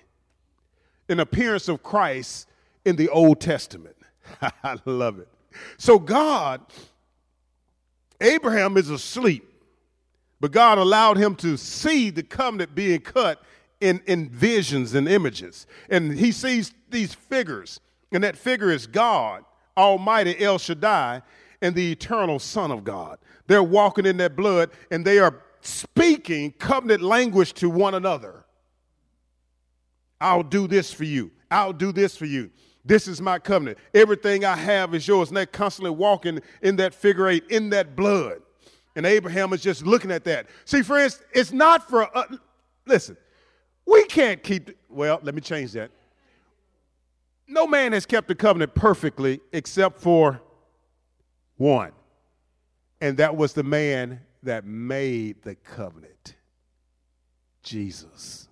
[1.07, 2.49] an appearance of Christ
[2.83, 3.95] in the Old Testament.
[4.41, 5.29] I love it.
[5.77, 6.59] So, God,
[8.19, 9.49] Abraham is asleep,
[10.41, 13.41] but God allowed him to see the covenant being cut
[13.79, 15.65] in, in visions and images.
[15.89, 17.79] And he sees these figures,
[18.11, 19.45] and that figure is God,
[19.77, 21.21] Almighty El Shaddai,
[21.61, 23.17] and the eternal Son of God.
[23.47, 28.45] They're walking in that blood, and they are speaking covenant language to one another.
[30.19, 31.31] I'll do this for you.
[31.49, 32.51] I'll do this for you.
[32.83, 33.77] This is my covenant.
[33.93, 35.29] Everything I have is yours.
[35.29, 38.41] And they're constantly walking in that figure eight, in that blood.
[38.95, 40.47] And Abraham is just looking at that.
[40.65, 42.25] See, friends, it's not for, uh,
[42.85, 43.17] listen,
[43.85, 45.91] we can't keep, well, let me change that.
[47.47, 50.41] No man has kept the covenant perfectly except for
[51.57, 51.91] one.
[53.01, 56.35] And that was the man that made the covenant
[57.63, 58.47] Jesus.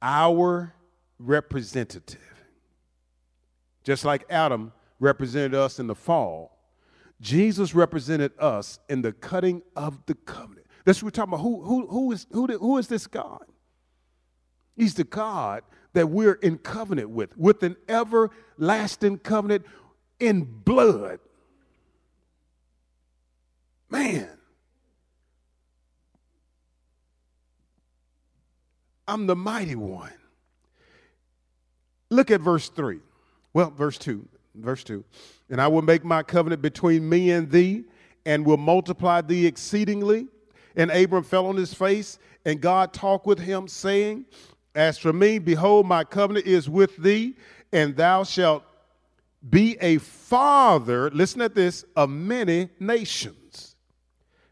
[0.00, 0.74] Our
[1.18, 2.20] representative.
[3.82, 6.58] Just like Adam represented us in the fall,
[7.20, 10.66] Jesus represented us in the cutting of the covenant.
[10.84, 11.42] That's what we're talking about.
[11.42, 13.44] Who, who, who, is, who, who is this God?
[14.76, 15.62] He's the God
[15.92, 19.64] that we're in covenant with, with an everlasting covenant
[20.18, 21.20] in blood.
[23.94, 24.28] Man.
[29.06, 30.10] I'm the mighty one.
[32.10, 32.98] Look at verse 3.
[33.52, 34.26] Well, verse 2.
[34.56, 35.04] Verse 2.
[35.48, 37.84] And I will make my covenant between me and thee,
[38.26, 40.26] and will multiply thee exceedingly.
[40.74, 44.24] And Abram fell on his face, and God talked with him, saying,
[44.74, 47.36] As for me, behold, my covenant is with thee,
[47.72, 48.64] and thou shalt
[49.48, 53.73] be a father, listen at this, of many nations.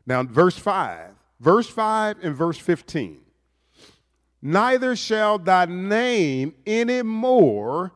[0.07, 1.11] Now, verse 5,
[1.41, 3.23] verse 5 and verse 15
[4.43, 7.93] neither shall thy name anymore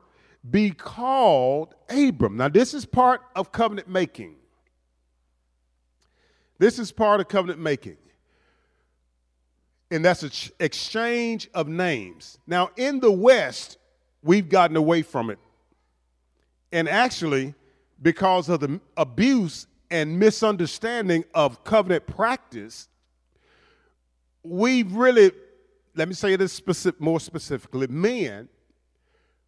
[0.49, 2.37] be called Abram.
[2.37, 4.37] Now, this is part of covenant making.
[6.59, 7.97] This is part of covenant making.
[9.91, 12.39] And that's an exchange of names.
[12.47, 13.79] Now, in the West,
[14.23, 15.39] we've gotten away from it.
[16.73, 17.55] And actually,
[18.01, 22.89] because of the abuse and misunderstanding of covenant practice,
[24.43, 25.33] we've really
[25.97, 28.49] let me say this specific, more specifically men,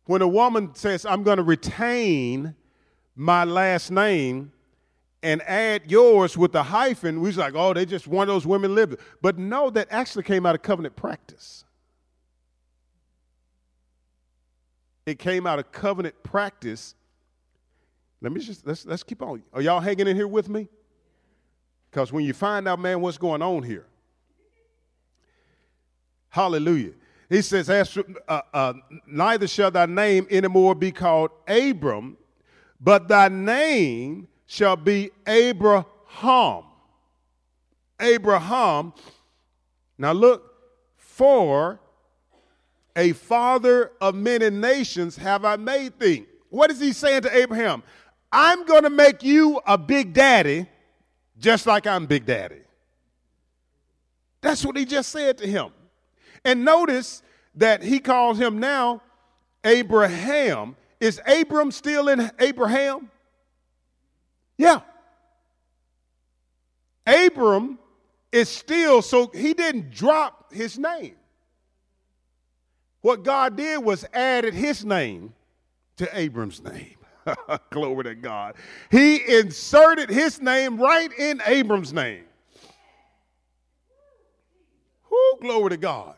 [0.07, 2.55] when a woman says, I'm going to retain
[3.15, 4.53] my last name
[5.23, 8.47] and add yours with the hyphen, we was like, oh, they just one of those
[8.47, 8.99] women lived.
[9.21, 11.65] But no, that actually came out of covenant practice.
[15.05, 16.95] It came out of covenant practice.
[18.21, 19.43] Let me just let's let's keep on.
[19.53, 20.69] Are y'all hanging in here with me?
[21.91, 23.87] Because when you find out, man, what's going on here,
[26.29, 26.93] Hallelujah.
[27.29, 28.73] He says, uh, uh,
[29.07, 32.17] Neither shall thy name anymore be called Abram,
[32.81, 36.65] but thy name shall be Abraham.
[38.01, 38.93] Abraham.
[39.99, 40.55] Now look,
[40.97, 41.81] for
[42.95, 46.25] a father of many nations have I made thee.
[46.51, 47.83] What is he saying to Abraham?
[48.31, 50.67] I'm going to make you a big daddy
[51.39, 52.61] just like I'm big daddy.
[54.41, 55.71] That's what he just said to him.
[56.45, 57.23] And notice
[57.55, 59.03] that he calls him now
[59.65, 60.77] Abraham.
[61.01, 63.11] Is Abram still in Abraham?
[64.57, 64.81] Yeah.
[67.07, 67.79] Abram
[68.33, 71.15] is still, so he didn't drop his name.
[73.01, 75.33] What God did was added his name
[75.97, 76.98] to Abram's name.
[77.71, 78.57] Glory to God.
[78.91, 82.25] He inserted his name right in Abram's name.
[85.05, 86.17] Who glory to God.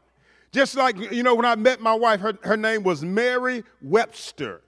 [0.53, 4.63] Just like, you know, when I met my wife, her, her name was Mary Webster.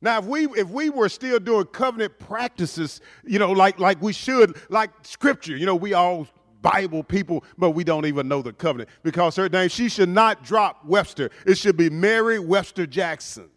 [0.00, 4.12] Now, if we if we were still doing covenant practices, you know, like like we
[4.12, 6.26] should, like scripture, you know, we all
[6.60, 10.42] Bible people, but we don't even know the covenant because her name, she should not
[10.42, 11.30] drop Webster.
[11.46, 13.48] It should be Mary Webster Jackson.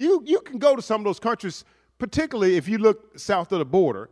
[0.00, 1.62] You, you can go to some of those countries,
[1.98, 4.08] particularly if you look south of the border,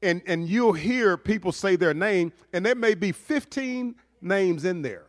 [0.00, 4.82] and, and you'll hear people say their name, and there may be 15 names in
[4.82, 5.06] there.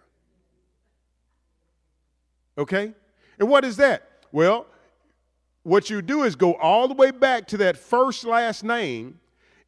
[2.58, 2.94] Okay?
[3.38, 4.10] And what is that?
[4.32, 4.66] Well,
[5.62, 9.20] what you do is go all the way back to that first last name,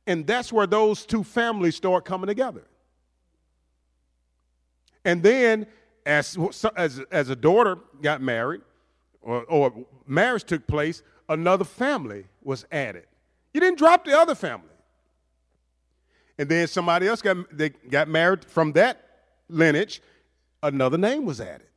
[0.08, 2.64] and that's where those two families start coming together.
[5.04, 5.68] And then,
[6.08, 6.36] as,
[6.76, 8.62] as, as a daughter got married,
[9.26, 9.74] or, or
[10.08, 13.06] marriage took place, another family was added.
[13.54, 14.70] You didn't drop the other family.
[16.38, 19.02] And then somebody else got, they got married from that
[19.50, 20.02] lineage,
[20.62, 21.68] another name was added.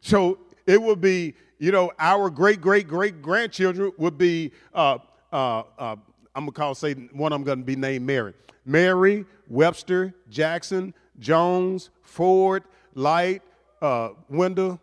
[0.00, 4.98] So it would be, you know, our great, great, great grandchildren would be, uh,
[5.32, 5.96] uh, uh,
[6.34, 8.34] I'm going to call, say, one going to be named Mary.
[8.64, 13.42] Mary, Webster, Jackson, Jones, Ford, Light,
[13.82, 14.80] uh, Wendell,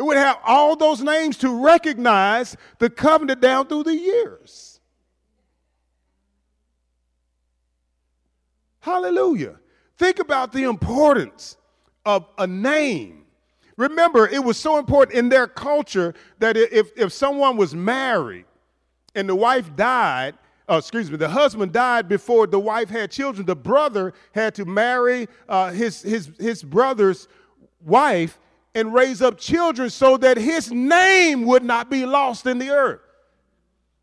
[0.00, 4.80] it would have all those names to recognize the covenant down through the years.
[8.78, 9.56] Hallelujah.
[9.98, 11.58] Think about the importance
[12.06, 13.26] of a name.
[13.76, 18.46] Remember, it was so important in their culture that if, if someone was married
[19.14, 20.32] and the wife died,
[20.66, 24.64] uh, excuse me, the husband died before the wife had children, the brother had to
[24.64, 27.28] marry uh, his, his, his brother's
[27.84, 28.38] wife
[28.74, 33.00] and raise up children so that his name would not be lost in the earth.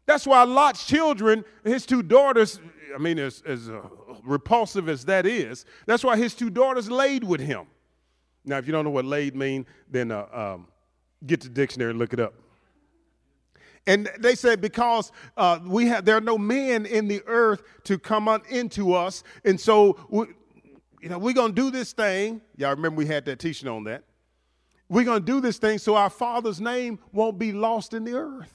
[0.06, 2.60] That's why Lot's children, his two daughters,
[2.94, 3.82] I mean, as, as uh,
[4.24, 7.68] repulsive as that is, that's why his two daughters laid with him.
[8.46, 10.68] Now, if you don't know what laid mean, then uh, um,
[11.26, 12.34] get the dictionary and look it up.
[13.86, 17.98] And they said because uh, we have there are no men in the earth to
[17.98, 20.26] come on into us, and so we,
[21.02, 22.42] you know we're gonna do this thing.
[22.58, 24.04] Y'all remember we had that teaching on that.
[24.90, 28.14] We're going to do this thing so our Father's name won't be lost in the
[28.14, 28.54] earth.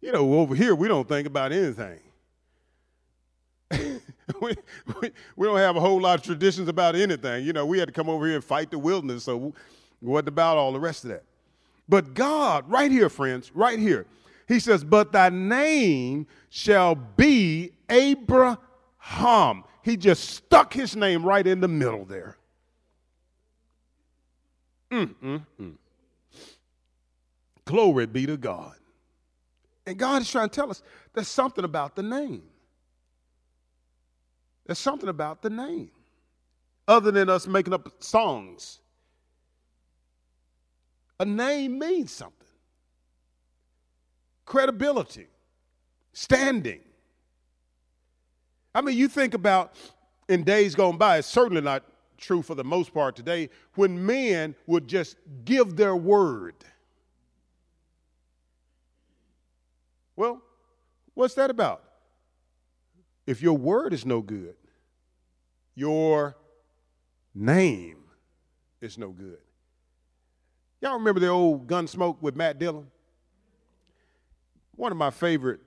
[0.00, 1.98] You know, over here, we don't think about anything.
[4.40, 4.54] we,
[5.00, 7.44] we, we, don't have a whole lot of traditions about anything.
[7.44, 9.54] You know, we had to come over here and fight the wilderness, so
[10.00, 11.24] what about all the rest of that?
[11.88, 14.06] But God, right here, friends, right here,
[14.46, 19.64] He says, But thy name shall be Abraham.
[19.82, 22.36] He just stuck his name right in the middle there.
[24.90, 25.74] Mm, mm, mm.
[27.64, 28.74] Glory be to God.
[29.86, 32.42] And God is trying to tell us there's something about the name.
[34.66, 35.90] There's something about the name.
[36.86, 38.80] Other than us making up songs,
[41.18, 42.44] a name means something
[44.46, 45.26] credibility,
[46.12, 46.80] standing.
[48.74, 49.74] I mean, you think about
[50.28, 51.84] in days gone by, it's certainly not
[52.16, 56.54] true for the most part today, when men would just give their word.
[60.16, 60.42] Well,
[61.14, 61.82] what's that about?
[63.26, 64.54] If your word is no good,
[65.74, 66.36] your
[67.34, 67.98] name
[68.80, 69.38] is no good.
[70.80, 72.86] Y'all remember the old Gunsmoke with Matt Dillon?
[74.76, 75.60] One of my favorite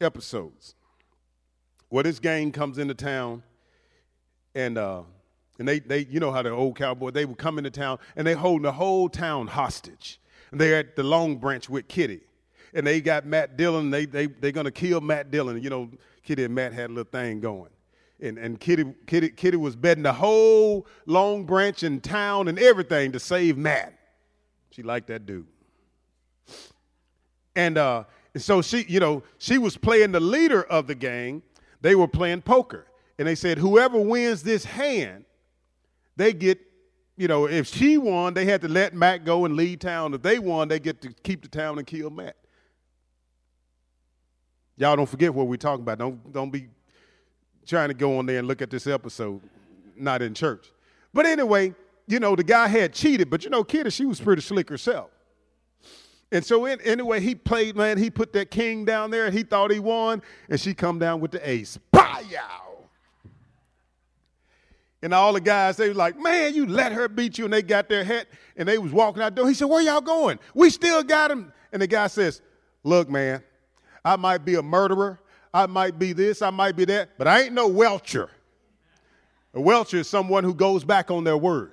[0.00, 0.74] episodes.
[1.88, 3.42] Where this gang comes into town
[4.54, 5.02] and uh,
[5.58, 8.26] and they, they, you know how the old cowboy, they would come into town and
[8.26, 10.20] they holding the whole town hostage.
[10.50, 12.20] And they're at the Long Branch with Kitty.
[12.74, 15.62] And they got Matt Dillon, they, they, they're going to kill Matt Dillon.
[15.62, 15.90] You know,
[16.24, 17.70] Kitty and Matt had a little thing going.
[18.20, 23.12] And, and Kitty, Kitty, Kitty was betting the whole Long Branch and town and everything
[23.12, 23.96] to save Matt.
[24.70, 25.46] She liked that dude.
[27.54, 28.04] And uh,
[28.36, 31.42] so she, you know, she was playing the leader of the gang.
[31.80, 32.86] They were playing poker.
[33.18, 35.24] And they said, whoever wins this hand
[36.16, 36.60] they get,
[37.16, 40.14] you know, if she won, they had to let Matt go and leave town.
[40.14, 42.36] If they won, they get to keep the town and kill Matt.
[44.76, 45.98] Y'all don't forget what we're talking about.
[45.98, 46.68] Don't, don't be
[47.66, 49.40] trying to go on there and look at this episode,
[49.96, 50.66] not in church.
[51.12, 51.74] But anyway,
[52.06, 55.10] you know, the guy had cheated, but you know, Kitty, she was pretty slick herself.
[56.32, 59.44] And so in, anyway, he played, man, he put that king down there and he
[59.44, 61.78] thought he won, and she come down with the ace.
[61.92, 62.63] Bah-yow!
[65.04, 67.44] And all the guys, they was like, man, you let her beat you.
[67.44, 68.26] And they got their hat
[68.56, 69.48] and they was walking out the door.
[69.48, 70.38] He said, where y'all going?
[70.54, 71.52] We still got him.
[71.72, 72.40] And the guy says,
[72.84, 73.42] look, man,
[74.02, 75.20] I might be a murderer.
[75.52, 78.30] I might be this, I might be that, but I ain't no welcher.
[79.52, 81.72] A welcher is someone who goes back on their word.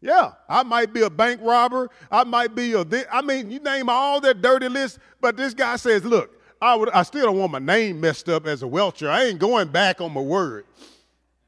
[0.00, 1.88] Yeah, I might be a bank robber.
[2.10, 2.84] I might be a.
[3.12, 6.90] I mean, you name all that dirty list, but this guy says, "Look, I would.
[6.90, 9.08] I still don't want my name messed up as a welcher.
[9.08, 10.66] I ain't going back on my word."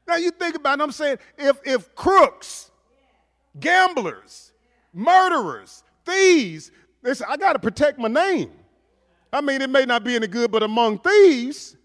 [0.07, 0.83] Now you think about it.
[0.83, 2.71] I'm saying if if crooks,
[3.59, 4.51] gamblers,
[4.93, 8.51] murderers, thieves, they say, "I got to protect my name."
[9.33, 11.75] I mean, it may not be any good, but among thieves,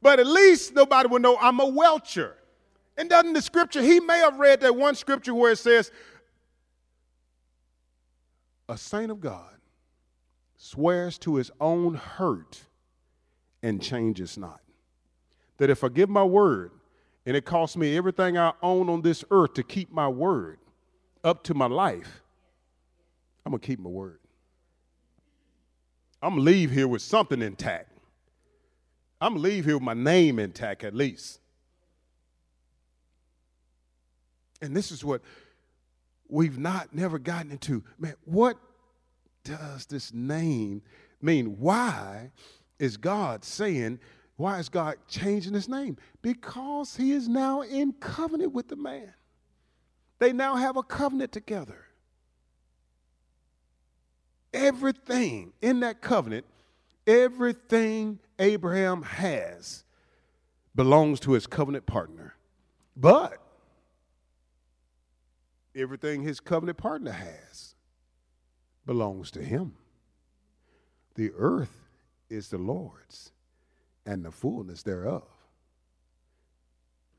[0.00, 2.36] but at least nobody will know I'm a welcher.
[2.96, 5.90] And doesn't the scripture, he may have read that one scripture where it says,
[8.68, 9.56] a saint of God
[10.56, 12.62] swears to his own hurt
[13.62, 14.61] and changes not.
[15.62, 16.72] That if I give my word
[17.24, 20.58] and it costs me everything I own on this earth to keep my word
[21.22, 22.24] up to my life,
[23.46, 24.18] I'm going to keep my word.
[26.20, 27.96] I'm going to leave here with something intact.
[29.20, 31.38] I'm going to leave here with my name intact at least.
[34.60, 35.22] And this is what
[36.28, 37.84] we've not never gotten into.
[38.00, 38.58] Man, what
[39.44, 40.82] does this name
[41.20, 41.60] mean?
[41.60, 42.32] Why
[42.80, 44.00] is God saying,
[44.36, 45.96] why is God changing his name?
[46.22, 49.12] Because he is now in covenant with the man.
[50.18, 51.86] They now have a covenant together.
[54.54, 56.46] Everything in that covenant,
[57.06, 59.84] everything Abraham has
[60.74, 62.34] belongs to his covenant partner.
[62.96, 63.38] But
[65.74, 67.74] everything his covenant partner has
[68.86, 69.74] belongs to him.
[71.14, 71.88] The earth
[72.28, 73.32] is the Lord's
[74.06, 75.24] and the fullness thereof,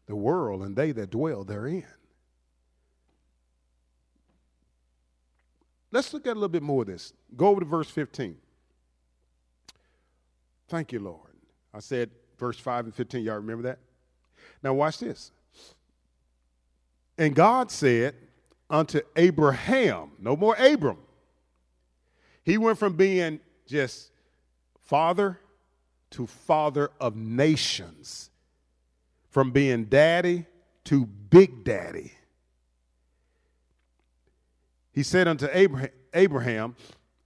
[0.06, 1.86] the world and they that dwell therein.
[5.92, 7.14] Let's look at a little bit more of this.
[7.38, 8.36] Go over to verse 15.
[10.68, 11.30] Thank you, Lord.
[11.74, 12.10] I said
[12.40, 13.24] verse 5 and 15.
[13.24, 13.80] Y'all remember that?
[14.64, 15.32] Now, watch this.
[17.18, 18.16] And God said,
[18.74, 20.12] unto Abraham.
[20.20, 20.98] No more Abram.
[22.44, 24.10] He went from being just
[24.82, 25.40] father
[26.14, 28.30] to father of nations,
[29.30, 30.46] from being daddy
[30.86, 32.12] to big daddy.
[34.92, 35.48] He said unto
[36.14, 36.76] Abraham,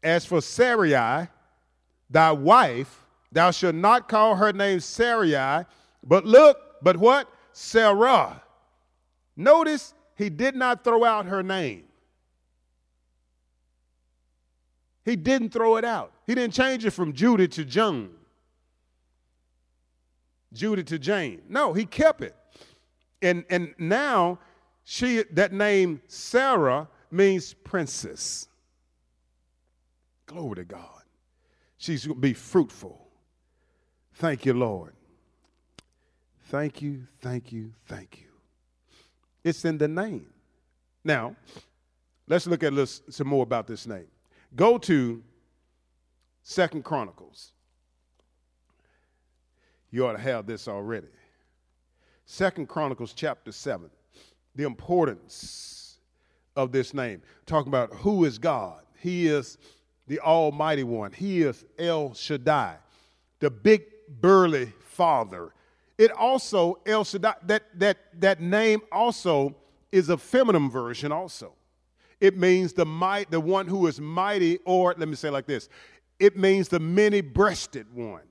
[0.01, 1.27] As for Sarai,
[2.09, 5.65] thy wife, thou shalt not call her name Sarai,
[6.03, 7.29] but look, but what?
[7.51, 8.41] Sarah.
[9.35, 11.83] Notice he did not throw out her name.
[15.03, 16.11] He didn't throw it out.
[16.25, 18.11] He didn't change it from Judy to Joan.
[20.53, 21.41] Judy to Jane.
[21.49, 22.35] No, he kept it.
[23.21, 24.39] And and now
[24.83, 28.47] she that name Sarah means princess.
[30.25, 31.03] Glory to God.
[31.77, 33.07] She's going to be fruitful.
[34.15, 34.93] Thank you, Lord.
[36.49, 38.27] Thank you, thank you, thank you.
[39.43, 40.27] It's in the name.
[41.03, 41.35] Now,
[42.27, 42.73] let's look at
[43.09, 44.07] some more about this name.
[44.55, 45.21] Go to
[46.43, 47.51] Second Chronicles.
[49.91, 51.07] You ought to have this already.
[52.25, 53.89] Second Chronicles chapter 7.
[54.55, 55.99] The importance
[56.55, 57.21] of this name.
[57.45, 58.81] Talking about who is God.
[58.99, 59.57] He is
[60.07, 61.11] the Almighty One.
[61.11, 62.77] He is El Shaddai,
[63.39, 63.83] the big
[64.21, 65.53] burly Father
[65.97, 69.55] it also, El Shaddai, that, that, that name also
[69.91, 71.53] is a feminine version also.
[72.21, 75.69] It means the might, the one who is mighty, or let me say like this,
[76.19, 78.23] it means the many-breasted one.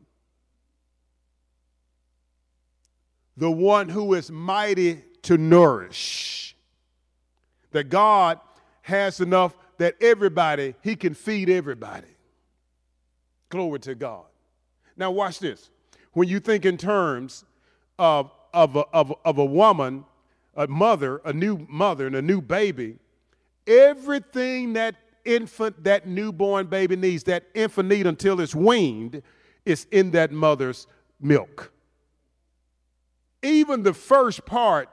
[3.36, 6.56] The one who is mighty to nourish.
[7.72, 8.40] That God
[8.82, 12.06] has enough that everybody, he can feed everybody.
[13.50, 14.24] Glory to God.
[14.96, 15.70] Now watch this.
[16.12, 17.44] When you think in terms
[17.98, 20.04] of, of, a, of, of a woman,
[20.54, 22.96] a mother, a new mother, and a new baby,
[23.66, 29.22] everything that infant, that newborn baby needs, that infant need until it's weaned,
[29.66, 30.86] is in that mother's
[31.20, 31.72] milk.
[33.46, 34.88] Even the first part,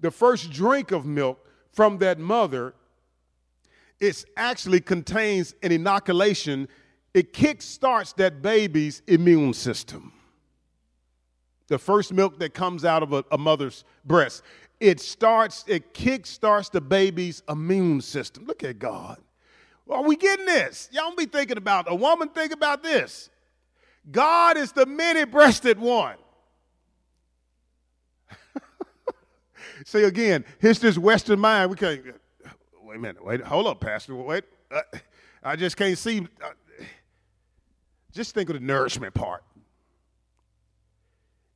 [0.00, 2.74] the first drink of milk from that mother,
[4.00, 6.68] it actually contains an inoculation.
[7.14, 10.12] It kickstarts that baby's immune system
[11.72, 14.42] the first milk that comes out of a, a mother's breast.
[14.78, 18.44] It starts, it kick starts the baby's immune system.
[18.44, 19.18] Look at God.
[19.88, 20.90] Are we getting this?
[20.92, 23.30] Y'all don't be thinking about a woman, think about this.
[24.10, 26.16] God is the many breasted one.
[29.84, 31.70] See, again, here's this Western mind.
[31.70, 32.04] We can't,
[32.82, 34.14] wait a minute, wait, hold up, Pastor.
[34.14, 34.80] Wait, uh,
[35.42, 36.20] I just can't see.
[36.20, 36.50] Uh,
[38.12, 39.42] just think of the nourishment part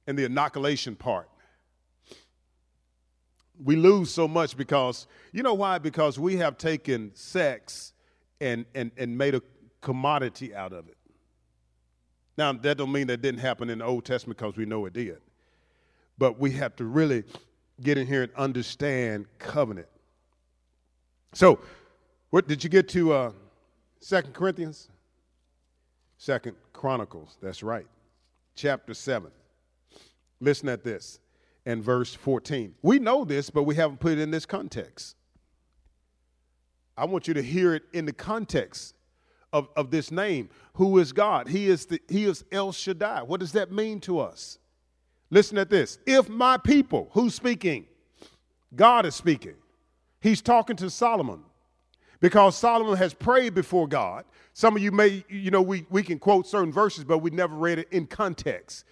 [0.07, 1.29] and the inoculation part.
[3.63, 5.79] we lose so much because, you know why?
[5.79, 7.93] Because we have taken sex
[8.41, 9.43] and, and, and made a
[9.81, 10.97] commodity out of it.
[12.37, 14.93] Now, that don't mean that didn't happen in the Old Testament because we know it
[14.93, 15.19] did.
[16.19, 17.25] But we have to really
[17.81, 19.89] get in here and understand covenant.
[21.33, 21.61] So,
[22.31, 23.33] what did you get to uh,
[24.01, 24.89] Second Corinthians?
[26.19, 27.87] Second Chronicles, that's right.
[28.55, 29.31] Chapter 7.
[30.41, 31.19] Listen at this
[31.67, 32.75] and verse 14.
[32.83, 35.17] We know this, but we haven't put it in this context.
[36.97, 38.95] I want you to hear it in the context
[39.53, 40.49] of, of this name.
[40.75, 41.49] Who is God?
[41.49, 43.23] He is, the, he is El Shaddai.
[43.23, 44.59] What does that mean to us?
[45.31, 45.99] Listen at this.
[46.07, 47.87] If my people, who's speaking?
[48.75, 49.55] God is speaking.
[50.21, 51.41] He's talking to Solomon
[52.21, 54.25] because Solomon has prayed before God.
[54.53, 57.55] Some of you may, you know, we, we can quote certain verses, but we never
[57.55, 58.85] read it in context.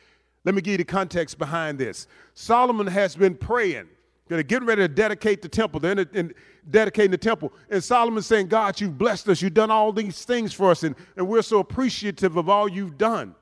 [0.45, 2.07] Let me give you the context behind this.
[2.35, 3.89] Solomon has been praying.
[4.28, 5.80] Getting ready to dedicate the temple.
[5.80, 6.35] They're in, in
[6.70, 7.53] dedicating the temple.
[7.70, 9.43] And Solomon's saying, God, you've blessed us.
[9.43, 12.97] You've done all these things for us, and, and we're so appreciative of all you've
[12.97, 13.35] done.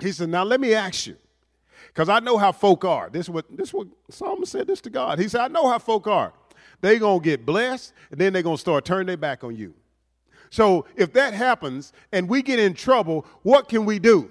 [0.00, 1.16] He said, Now let me ask you,
[1.96, 3.08] because I know how folk are.
[3.08, 5.18] This is what this is what Solomon said this to God.
[5.18, 6.34] He said, I know how folk are.
[6.82, 9.72] They're gonna get blessed, and then they're gonna start turning their back on you.
[10.50, 14.30] So if that happens and we get in trouble, what can we do?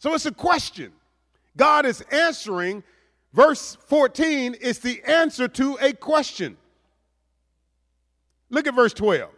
[0.00, 0.90] So it's a question.
[1.56, 2.82] God is answering.
[3.32, 6.56] Verse 14 is the answer to a question.
[8.50, 9.30] Look at verse 12.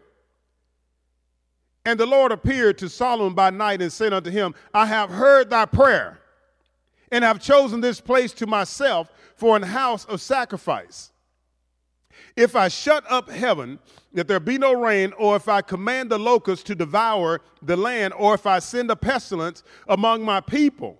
[1.84, 5.50] And the Lord appeared to Solomon by night and said unto him, I have heard
[5.50, 6.19] thy prayer
[7.10, 11.10] and have chosen this place to myself for an house of sacrifice.
[12.36, 13.78] If I shut up heaven,
[14.12, 18.14] that there be no rain, or if I command the locusts to devour the land,
[18.16, 20.98] or if I send a pestilence among my people.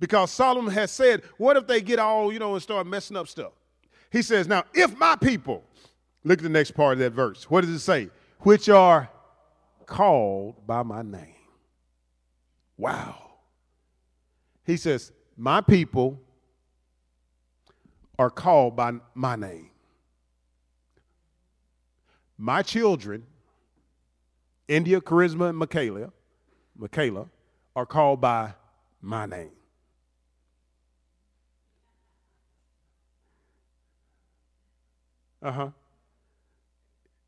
[0.00, 3.28] Because Solomon has said, What if they get all, you know, and start messing up
[3.28, 3.52] stuff?
[4.10, 5.64] He says, Now, if my people,
[6.24, 7.50] look at the next part of that verse.
[7.50, 8.10] What does it say?
[8.40, 9.10] Which are
[9.86, 11.34] called by my name.
[12.76, 13.27] Wow.
[14.68, 16.20] He says, My people
[18.18, 19.70] are called by my name.
[22.36, 23.24] My children,
[24.68, 26.12] India, Charisma, and Michaela,
[26.76, 27.30] Michaela,
[27.74, 28.52] are called by
[29.00, 29.52] my name.
[35.40, 35.68] Uh huh.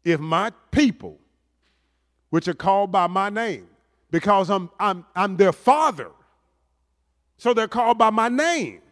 [0.05, 1.19] If my people,
[2.29, 3.67] which are called by my name,
[4.11, 6.11] because I'm, I'm, I'm their father,
[7.41, 8.83] so they're called by my name.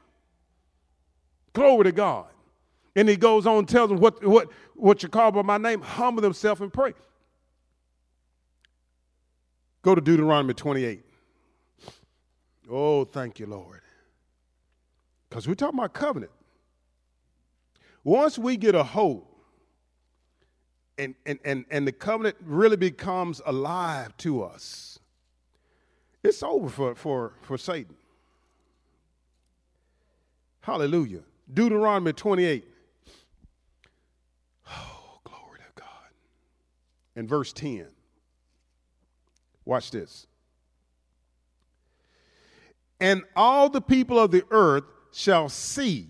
[1.52, 2.28] Glory to God.
[2.96, 5.82] And he goes on and tells them what, what, what you call by my name,
[5.82, 6.94] humble themselves and pray.
[9.82, 11.04] Go to Deuteronomy 28.
[12.70, 13.82] Oh, thank you, Lord.
[15.28, 16.32] Because we're talking about covenant.
[18.02, 19.26] Once we get a hold
[20.96, 24.98] and, and, and, and the covenant really becomes alive to us,
[26.24, 27.94] it's over for, for, for Satan.
[30.68, 31.22] Hallelujah.
[31.50, 32.62] Deuteronomy 28.
[34.68, 36.10] Oh, glory to God.
[37.16, 37.86] And verse 10.
[39.64, 40.26] Watch this.
[43.00, 46.08] And all the people of the earth shall see,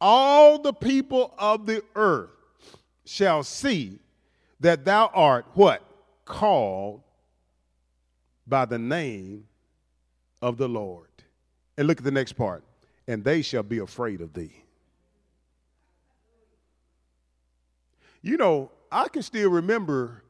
[0.00, 2.30] all the people of the earth
[3.04, 4.00] shall see
[4.58, 5.84] that thou art what?
[6.24, 7.00] Called
[8.44, 9.44] by the name
[10.42, 11.10] of the Lord.
[11.78, 12.64] And look at the next part.
[13.06, 14.64] And they shall be afraid of thee.
[18.22, 20.24] You know, I can still remember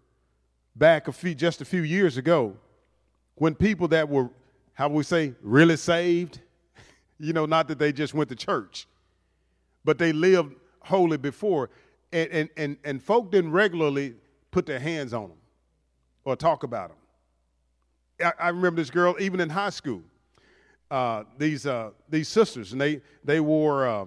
[0.75, 2.57] back a few just a few years ago
[3.37, 4.31] when people that were
[4.73, 6.41] how we say really saved,
[7.19, 8.89] you know, not that they just went to church,
[9.85, 11.71] but they lived holy before,
[12.13, 14.15] and and and, and folk didn't regularly
[14.51, 15.39] put their hands on them
[16.25, 16.99] or talk about them.
[18.39, 20.03] I, I remember this girl even in high school.
[20.91, 24.05] Uh, these uh, these sisters, and they they wore uh,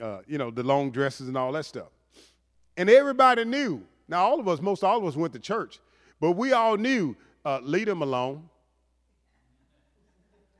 [0.00, 1.88] uh you know the long dresses and all that stuff.
[2.76, 3.82] And everybody knew.
[4.08, 5.78] Now, all of us, most all of us went to church,
[6.20, 8.48] but we all knew uh, leave them alone.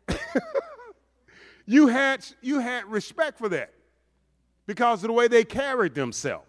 [1.66, 3.72] you, had, you had respect for that
[4.66, 6.46] because of the way they carried themselves.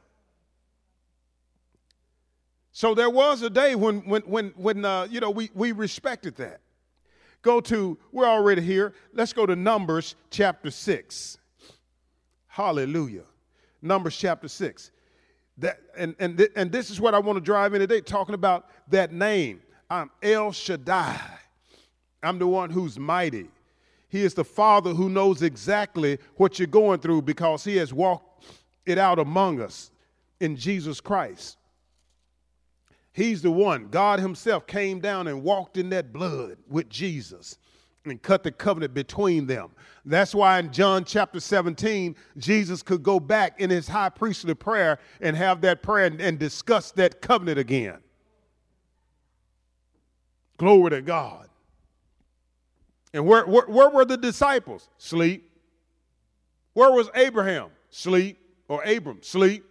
[2.71, 6.35] So there was a day when, when, when, when uh, you know, we, we respected
[6.37, 6.59] that.
[7.43, 8.93] Go to, we're already here.
[9.13, 11.37] Let's go to Numbers chapter 6.
[12.47, 13.25] Hallelujah.
[13.81, 14.91] Numbers chapter 6.
[15.57, 18.33] That, and, and, th- and this is what I want to drive in today, talking
[18.33, 19.61] about that name.
[19.89, 21.19] I'm El Shaddai.
[22.23, 23.49] I'm the one who's mighty.
[24.07, 28.45] He is the Father who knows exactly what you're going through because He has walked
[28.85, 29.91] it out among us
[30.39, 31.57] in Jesus Christ.
[33.13, 33.87] He's the one.
[33.89, 37.57] God Himself came down and walked in that blood with Jesus
[38.05, 39.71] and cut the covenant between them.
[40.05, 44.99] That's why in John chapter 17, Jesus could go back in his high priestly prayer
[45.21, 47.99] and have that prayer and, and discuss that covenant again.
[50.57, 51.47] Glory to God.
[53.13, 54.89] And where, where, where were the disciples?
[54.97, 55.49] Sleep.
[56.73, 57.69] Where was Abraham?
[57.89, 58.39] Sleep.
[58.67, 59.19] Or Abram?
[59.21, 59.65] Sleep.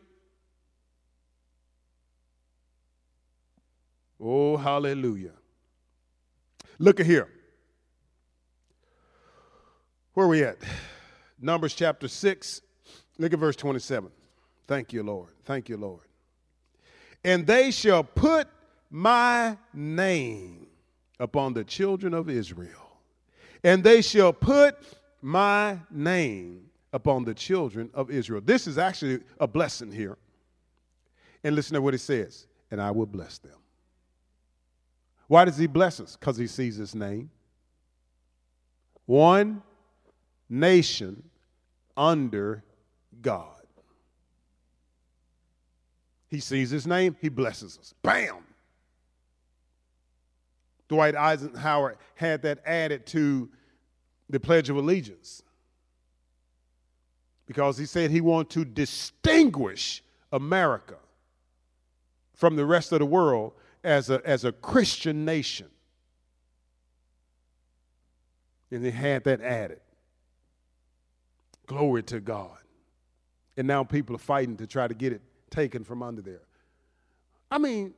[4.22, 5.32] Oh, hallelujah.
[6.78, 7.28] Look at here.
[10.14, 10.58] Where are we at?
[11.40, 12.60] Numbers chapter 6.
[13.18, 14.10] Look at verse 27.
[14.68, 15.30] Thank you, Lord.
[15.44, 16.02] Thank you, Lord.
[17.24, 18.46] And they shall put
[18.90, 20.66] my name
[21.18, 23.00] upon the children of Israel,
[23.64, 24.76] and they shall put
[25.20, 28.42] my name upon the children of Israel.
[28.44, 30.18] This is actually a blessing here.
[31.44, 33.61] And listen to what it says, and I will bless them.
[35.32, 36.14] Why does he bless us?
[36.14, 37.30] Because he sees his name.
[39.06, 39.62] One
[40.50, 41.22] nation
[41.96, 42.62] under
[43.22, 43.62] God.
[46.28, 47.94] He sees his name, he blesses us.
[48.02, 48.44] Bam!
[50.90, 53.48] Dwight Eisenhower had that added to
[54.28, 55.42] the Pledge of Allegiance
[57.46, 60.96] because he said he wanted to distinguish America
[62.34, 63.54] from the rest of the world
[63.84, 65.68] as a, as a Christian nation.
[68.70, 69.80] And they had that added.
[71.66, 72.56] Glory to God.
[73.56, 76.42] And now people are fighting to try to get it taken from under there.
[77.50, 77.92] I mean,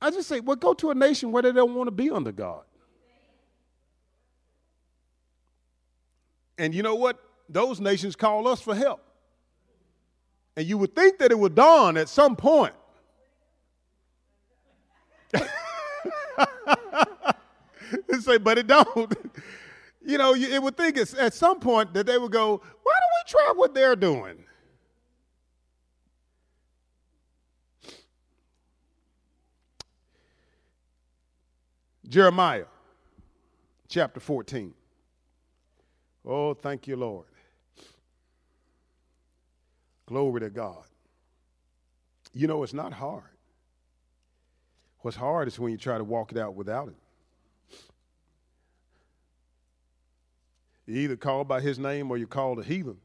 [0.00, 2.32] I just say, well, go to a nation where they don't want to be under
[2.32, 2.62] God.
[6.56, 7.18] And you know what?
[7.48, 9.02] Those nations call us for help.
[10.56, 12.74] And you would think that it would dawn at some point.
[18.20, 19.14] say, but it don't.
[20.04, 23.12] you know, it would think it's at some point that they would go, why don't
[23.16, 24.44] we try what they're doing?
[32.08, 32.64] Jeremiah
[33.88, 34.74] chapter 14.
[36.26, 37.26] Oh, thank you, Lord.
[40.06, 40.82] Glory to God.
[42.32, 43.22] You know, it's not hard.
[45.00, 46.96] What's hard is when you try to walk it out without Him.
[50.86, 52.96] You either called by his name or you're called a heathen.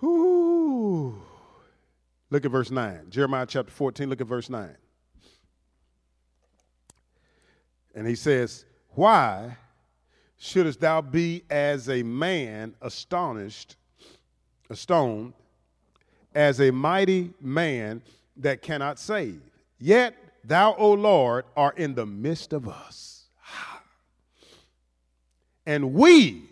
[0.00, 1.22] Whoo.
[2.30, 3.06] Look at verse 9.
[3.10, 4.76] Jeremiah chapter 14, look at verse 9.
[7.94, 9.56] And he says, Why
[10.36, 13.76] shouldest thou be as a man astonished,
[14.68, 15.32] astoned,
[16.34, 18.02] as a mighty man
[18.36, 19.40] that cannot save?
[19.78, 23.13] Yet thou, O Lord, art in the midst of us
[25.66, 26.44] and we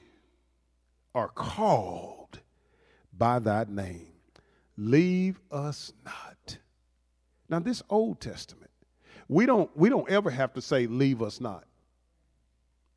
[1.15, 2.41] are called
[3.17, 4.07] by that name.
[4.77, 6.59] Leave us not.
[7.49, 8.71] Now, this Old Testament,
[9.29, 11.65] we don't, we don't ever have to say, leave us not.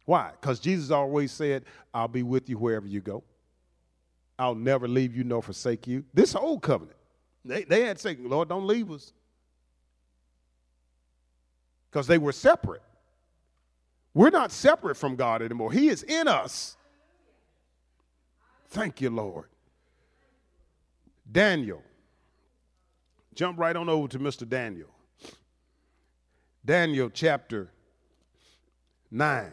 [0.05, 0.31] Why?
[0.39, 3.23] Because Jesus always said, I'll be with you wherever you go.
[4.37, 6.03] I'll never leave you nor forsake you.
[6.13, 6.97] This old covenant,
[7.43, 9.13] they, they had said, Lord, don't leave us.
[11.89, 12.81] Because they were separate.
[14.15, 15.73] We're not separate from God anymore.
[15.73, 16.77] He is in us.
[18.69, 19.49] Thank you, Lord.
[21.29, 21.83] Daniel.
[23.35, 24.47] Jump right on over to Mr.
[24.47, 24.87] Daniel.
[26.63, 27.69] Daniel chapter
[29.11, 29.51] 9.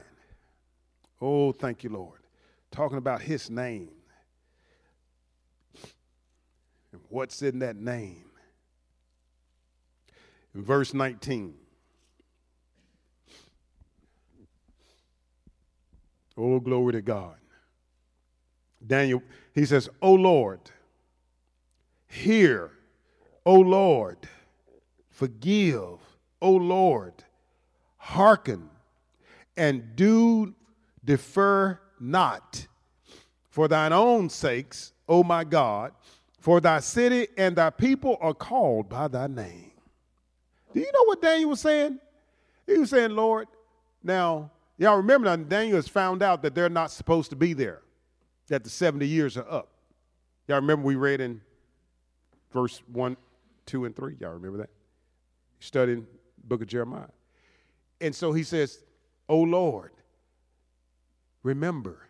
[1.21, 2.21] Oh, thank you, Lord.
[2.71, 3.91] Talking about his name.
[6.93, 8.27] And what's in that name?
[10.55, 11.55] In verse 19.
[16.37, 17.37] Oh, glory to God.
[18.87, 19.23] Daniel,
[19.55, 20.61] he says, Oh Lord,
[22.09, 22.73] hear,
[23.45, 24.19] O Lord,
[25.11, 25.99] forgive,
[26.41, 27.13] O Lord,
[27.97, 28.69] hearken,
[29.57, 30.55] and do
[31.05, 32.67] defer not
[33.49, 35.93] for thine own sakes, O my God,
[36.41, 39.73] for thy city and thy people are called by thy name.
[40.73, 41.99] Do you know what Daniel was saying?
[42.67, 43.47] He was saying, Lord,
[44.03, 44.51] now
[44.83, 47.83] Y'all remember now, Daniel has found out that they're not supposed to be there,
[48.49, 49.69] that the 70 years are up.
[50.49, 51.41] Y'all remember we read in
[52.53, 53.17] verse 1,
[53.67, 54.17] 2, and 3?
[54.19, 54.71] Y'all remember that?
[55.61, 56.05] Studying
[56.43, 57.07] book of Jeremiah.
[58.01, 58.83] And so he says,
[59.29, 59.93] Oh Lord,
[61.45, 62.09] remember.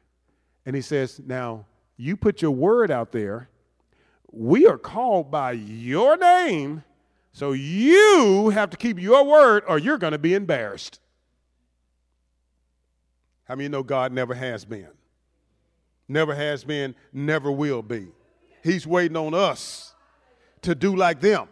[0.64, 1.66] And he says, Now,
[1.98, 3.50] you put your word out there.
[4.30, 6.84] We are called by your name,
[7.32, 11.00] so you have to keep your word or you're going to be embarrassed.
[13.44, 14.88] How many know God never has been?
[16.08, 18.08] Never has been, never will be.
[18.62, 19.94] He's waiting on us
[20.62, 21.48] to do like them.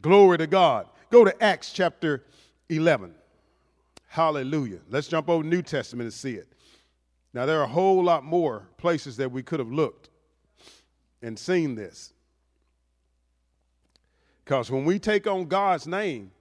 [0.00, 0.86] Glory to God.
[1.10, 2.24] Go to Acts chapter
[2.68, 3.14] 11.
[4.06, 4.80] Hallelujah.
[4.88, 6.52] Let's jump over to New Testament and see it.
[7.32, 10.10] Now, there are a whole lot more places that we could have looked
[11.22, 12.12] and seen this.
[14.44, 16.32] Because when we take on God's name,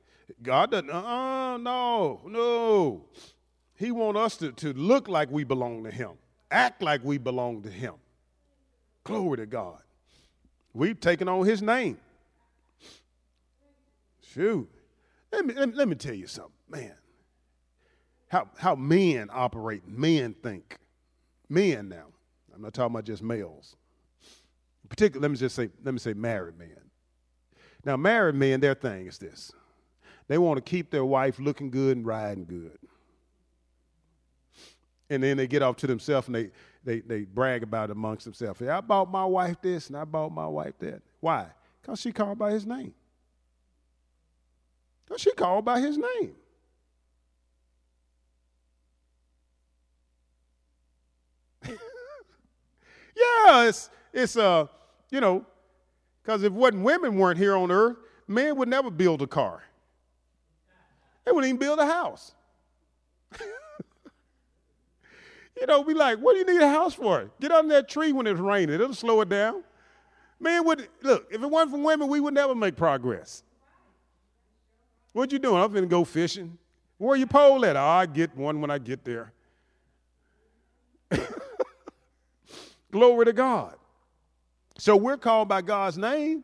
[0.41, 3.05] God doesn't, uh, no, no.
[3.79, 6.11] He wants us to, to look like we belong to Him,
[6.51, 7.95] act like we belong to Him.
[9.03, 9.81] Glory to God.
[10.73, 11.97] We've taken on His name.
[14.33, 14.69] Shoot.
[15.31, 16.93] Let me, let me, let me tell you something, man
[18.29, 20.77] how, how men operate, men think.
[21.49, 22.05] Men now.
[22.53, 23.75] I'm not talking about just males.
[24.87, 26.77] Particularly, let me just say, let me say married men.
[27.83, 29.51] Now, married men, their thing is this.
[30.27, 32.77] They want to keep their wife looking good and riding good.
[35.09, 36.51] And then they get off to themselves and they,
[36.83, 38.61] they, they brag about it amongst themselves.
[38.61, 41.01] Yeah, I bought my wife this and I bought my wife that.
[41.19, 41.47] Why?
[41.81, 42.93] Because she called by his name.
[45.05, 46.35] Because she called by his name.
[53.15, 54.67] Yeah, it's it's uh,
[55.09, 55.45] you know,
[56.23, 57.97] because if wasn't women weren't here on earth,
[58.27, 59.61] men would never build a car.
[61.25, 62.33] They wouldn't even build a house.
[65.59, 67.29] you know, be like, what do you need a house for?
[67.39, 68.75] Get under that tree when it's raining.
[68.75, 69.63] It'll slow it down.
[70.39, 73.43] Man would look, if it wasn't for women, we would never make progress.
[75.11, 75.61] What you doing?
[75.61, 76.57] I'm gonna go fishing.
[76.97, 77.75] Where you pole at?
[77.75, 79.33] Oh, I get one when I get there.
[82.91, 83.75] Glory to God.
[84.77, 86.43] So we're called by God's name.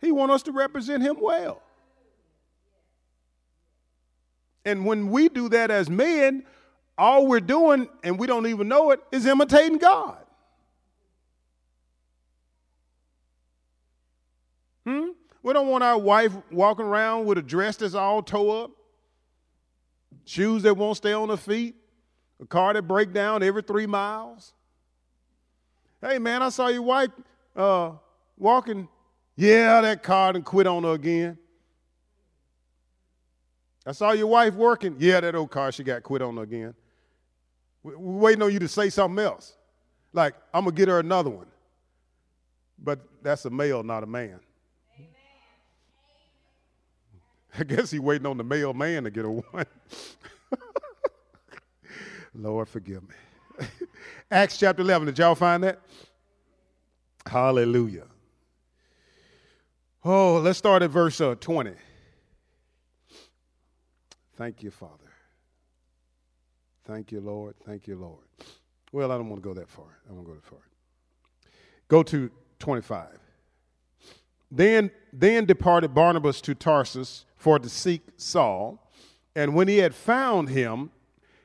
[0.00, 1.62] He wants us to represent him well.
[4.66, 6.44] And when we do that as men,
[6.96, 10.18] all we're doing, and we don't even know it, is imitating God.
[14.86, 15.08] Hmm?
[15.42, 18.70] We don't want our wife walking around with a dress that's all tore up,
[20.24, 21.74] shoes that won't stay on her feet,
[22.40, 24.52] a car that break down every three miles.
[26.00, 27.10] Hey, man, I saw your wife
[27.56, 27.92] uh,
[28.36, 28.88] walking.
[29.36, 31.38] Yeah, that car and quit on her again.
[33.86, 34.96] I saw your wife working.
[34.98, 36.74] Yeah, that old car, she got quit on her again.
[37.84, 39.52] We're waiting on you to say something else.
[40.12, 41.46] Like, I'm going to get her another one.
[42.82, 44.40] But that's a male, not a man.
[47.56, 49.66] I guess he's waiting on the male man to get a one.
[52.34, 53.14] Lord, forgive me.
[54.30, 55.06] Acts chapter 11.
[55.06, 55.80] Did y'all find that?
[57.26, 58.06] Hallelujah.
[60.04, 61.72] Oh, let's start at verse uh, 20.
[64.36, 65.03] Thank you, Father.
[66.86, 67.54] Thank you, Lord.
[67.64, 68.24] Thank you, Lord.
[68.92, 69.98] Well, I don't want to go that far.
[70.04, 70.58] I don't want to go that far.
[71.88, 73.18] Go to 25.
[74.50, 78.90] Then, then departed Barnabas to Tarsus for to seek Saul.
[79.34, 80.90] And when he had found him,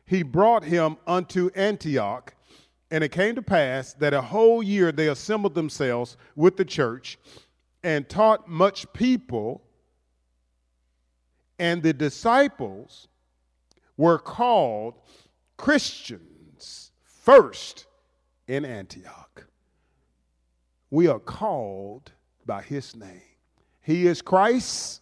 [0.05, 2.35] he brought him unto Antioch.
[2.91, 7.17] And it came to pass that a whole year they assembled themselves with the church
[7.83, 9.63] and taught much people.
[11.57, 13.07] And the disciples
[13.97, 14.95] were called
[15.59, 17.85] Christians first
[18.47, 19.45] in Antioch.
[20.89, 22.11] We are called
[22.45, 23.21] by his name.
[23.81, 25.01] He is Christ,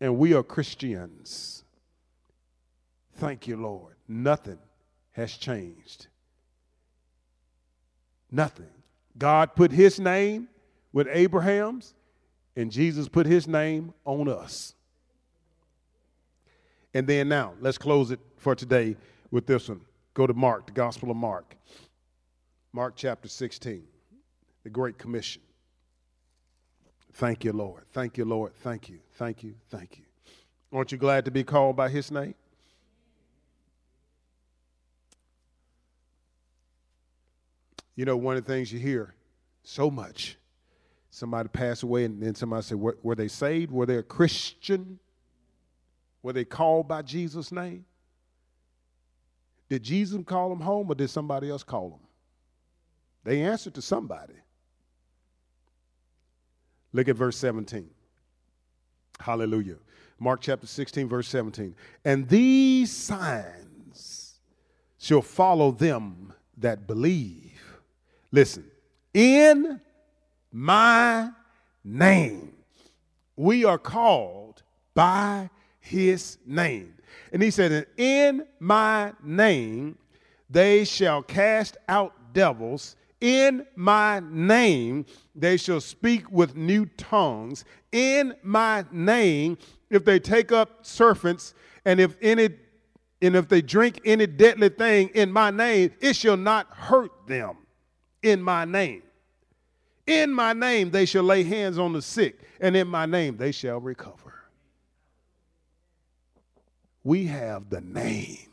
[0.00, 1.62] and we are Christians.
[3.14, 4.58] Thank you, Lord nothing
[5.12, 6.06] has changed.
[8.30, 8.70] Nothing.
[9.16, 10.48] God put his name
[10.92, 11.94] with Abraham's,
[12.54, 14.74] and Jesus put his name on us.
[16.92, 18.96] And then now, let's close it for today
[19.30, 19.80] with this one.
[20.14, 21.56] Go to Mark, the Gospel of Mark.
[22.72, 23.84] Mark chapter 16,
[24.64, 25.42] the Great Commission.
[27.14, 27.84] Thank you, Lord.
[27.92, 28.54] Thank you, Lord.
[28.56, 28.98] Thank you.
[29.14, 29.54] Thank you.
[29.70, 30.04] Thank you.
[30.72, 32.34] Aren't you glad to be called by his name?
[37.94, 39.14] You know, one of the things you hear
[39.62, 40.36] so much
[41.16, 43.72] somebody pass away, and then somebody were, were they saved?
[43.72, 44.98] Were they a Christian?
[46.22, 47.86] Were they called by Jesus' name?
[49.68, 52.00] Did Jesus call them home, or did somebody else call them?
[53.24, 54.34] They answered to somebody.
[56.92, 57.90] Look at verse 17.
[59.18, 59.76] Hallelujah.
[60.18, 61.74] Mark chapter 16, verse 17.
[62.04, 64.38] And these signs
[64.98, 67.60] shall follow them that believe.
[68.30, 68.64] Listen,
[69.12, 69.80] in
[70.52, 71.30] my
[71.84, 72.52] name.
[73.36, 74.62] We are called
[74.94, 75.50] by
[75.80, 76.94] his name.
[77.32, 79.98] And he said, In my name
[80.48, 82.96] they shall cast out devils.
[83.20, 87.64] In my name they shall speak with new tongues.
[87.92, 89.58] In my name,
[89.90, 91.54] if they take up serpents,
[91.84, 92.50] and if any
[93.22, 97.56] and if they drink any deadly thing in my name, it shall not hurt them
[98.22, 99.02] in my name.
[100.06, 103.52] In my name they shall lay hands on the sick, and in my name they
[103.52, 104.25] shall recover.
[107.06, 108.48] We have the name.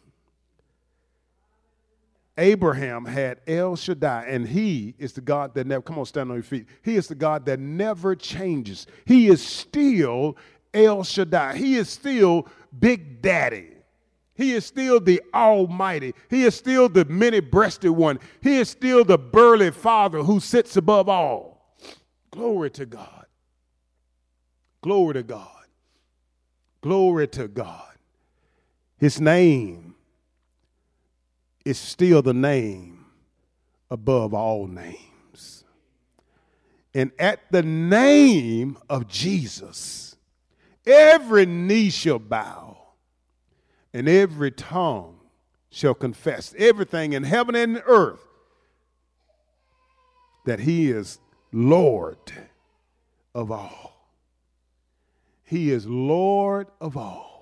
[2.38, 6.36] Abraham had El Shaddai, and he is the God that never, come on, stand on
[6.36, 6.68] your feet.
[6.84, 8.86] He is the God that never changes.
[9.06, 10.38] He is still
[10.72, 11.58] El Shaddai.
[11.58, 12.48] He is still
[12.78, 13.72] Big Daddy.
[14.36, 16.14] He is still the Almighty.
[16.30, 18.20] He is still the many breasted one.
[18.40, 21.76] He is still the burly Father who sits above all.
[22.30, 23.26] Glory to God.
[24.84, 25.66] Glory to God.
[26.82, 27.93] Glory to God.
[29.04, 29.96] His name
[31.66, 33.04] is still the name
[33.92, 35.66] above all names.
[36.94, 40.16] And at the name of Jesus,
[40.86, 42.78] every knee shall bow
[43.94, 45.20] and every tongue
[45.70, 48.26] shall confess, everything in heaven and earth,
[50.46, 51.20] that he is
[51.52, 52.32] Lord
[53.36, 54.08] of all.
[55.44, 57.33] He is Lord of all.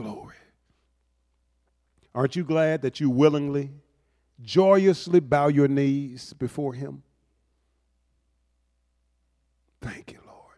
[0.00, 0.36] Glory.
[2.14, 3.70] Aren't you glad that you willingly,
[4.40, 7.02] joyously bow your knees before him?
[9.82, 10.56] Thank you, Lord.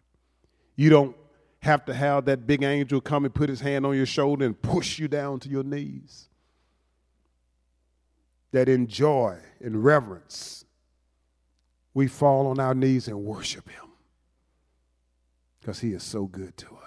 [0.77, 1.17] You don't
[1.59, 4.63] have to have that big angel come and put his hand on your shoulder and
[4.63, 6.29] push you down to your knees.
[8.53, 10.65] That in joy and reverence,
[11.95, 13.91] we fall on our knees and worship him
[15.59, 16.82] because he is so good to us.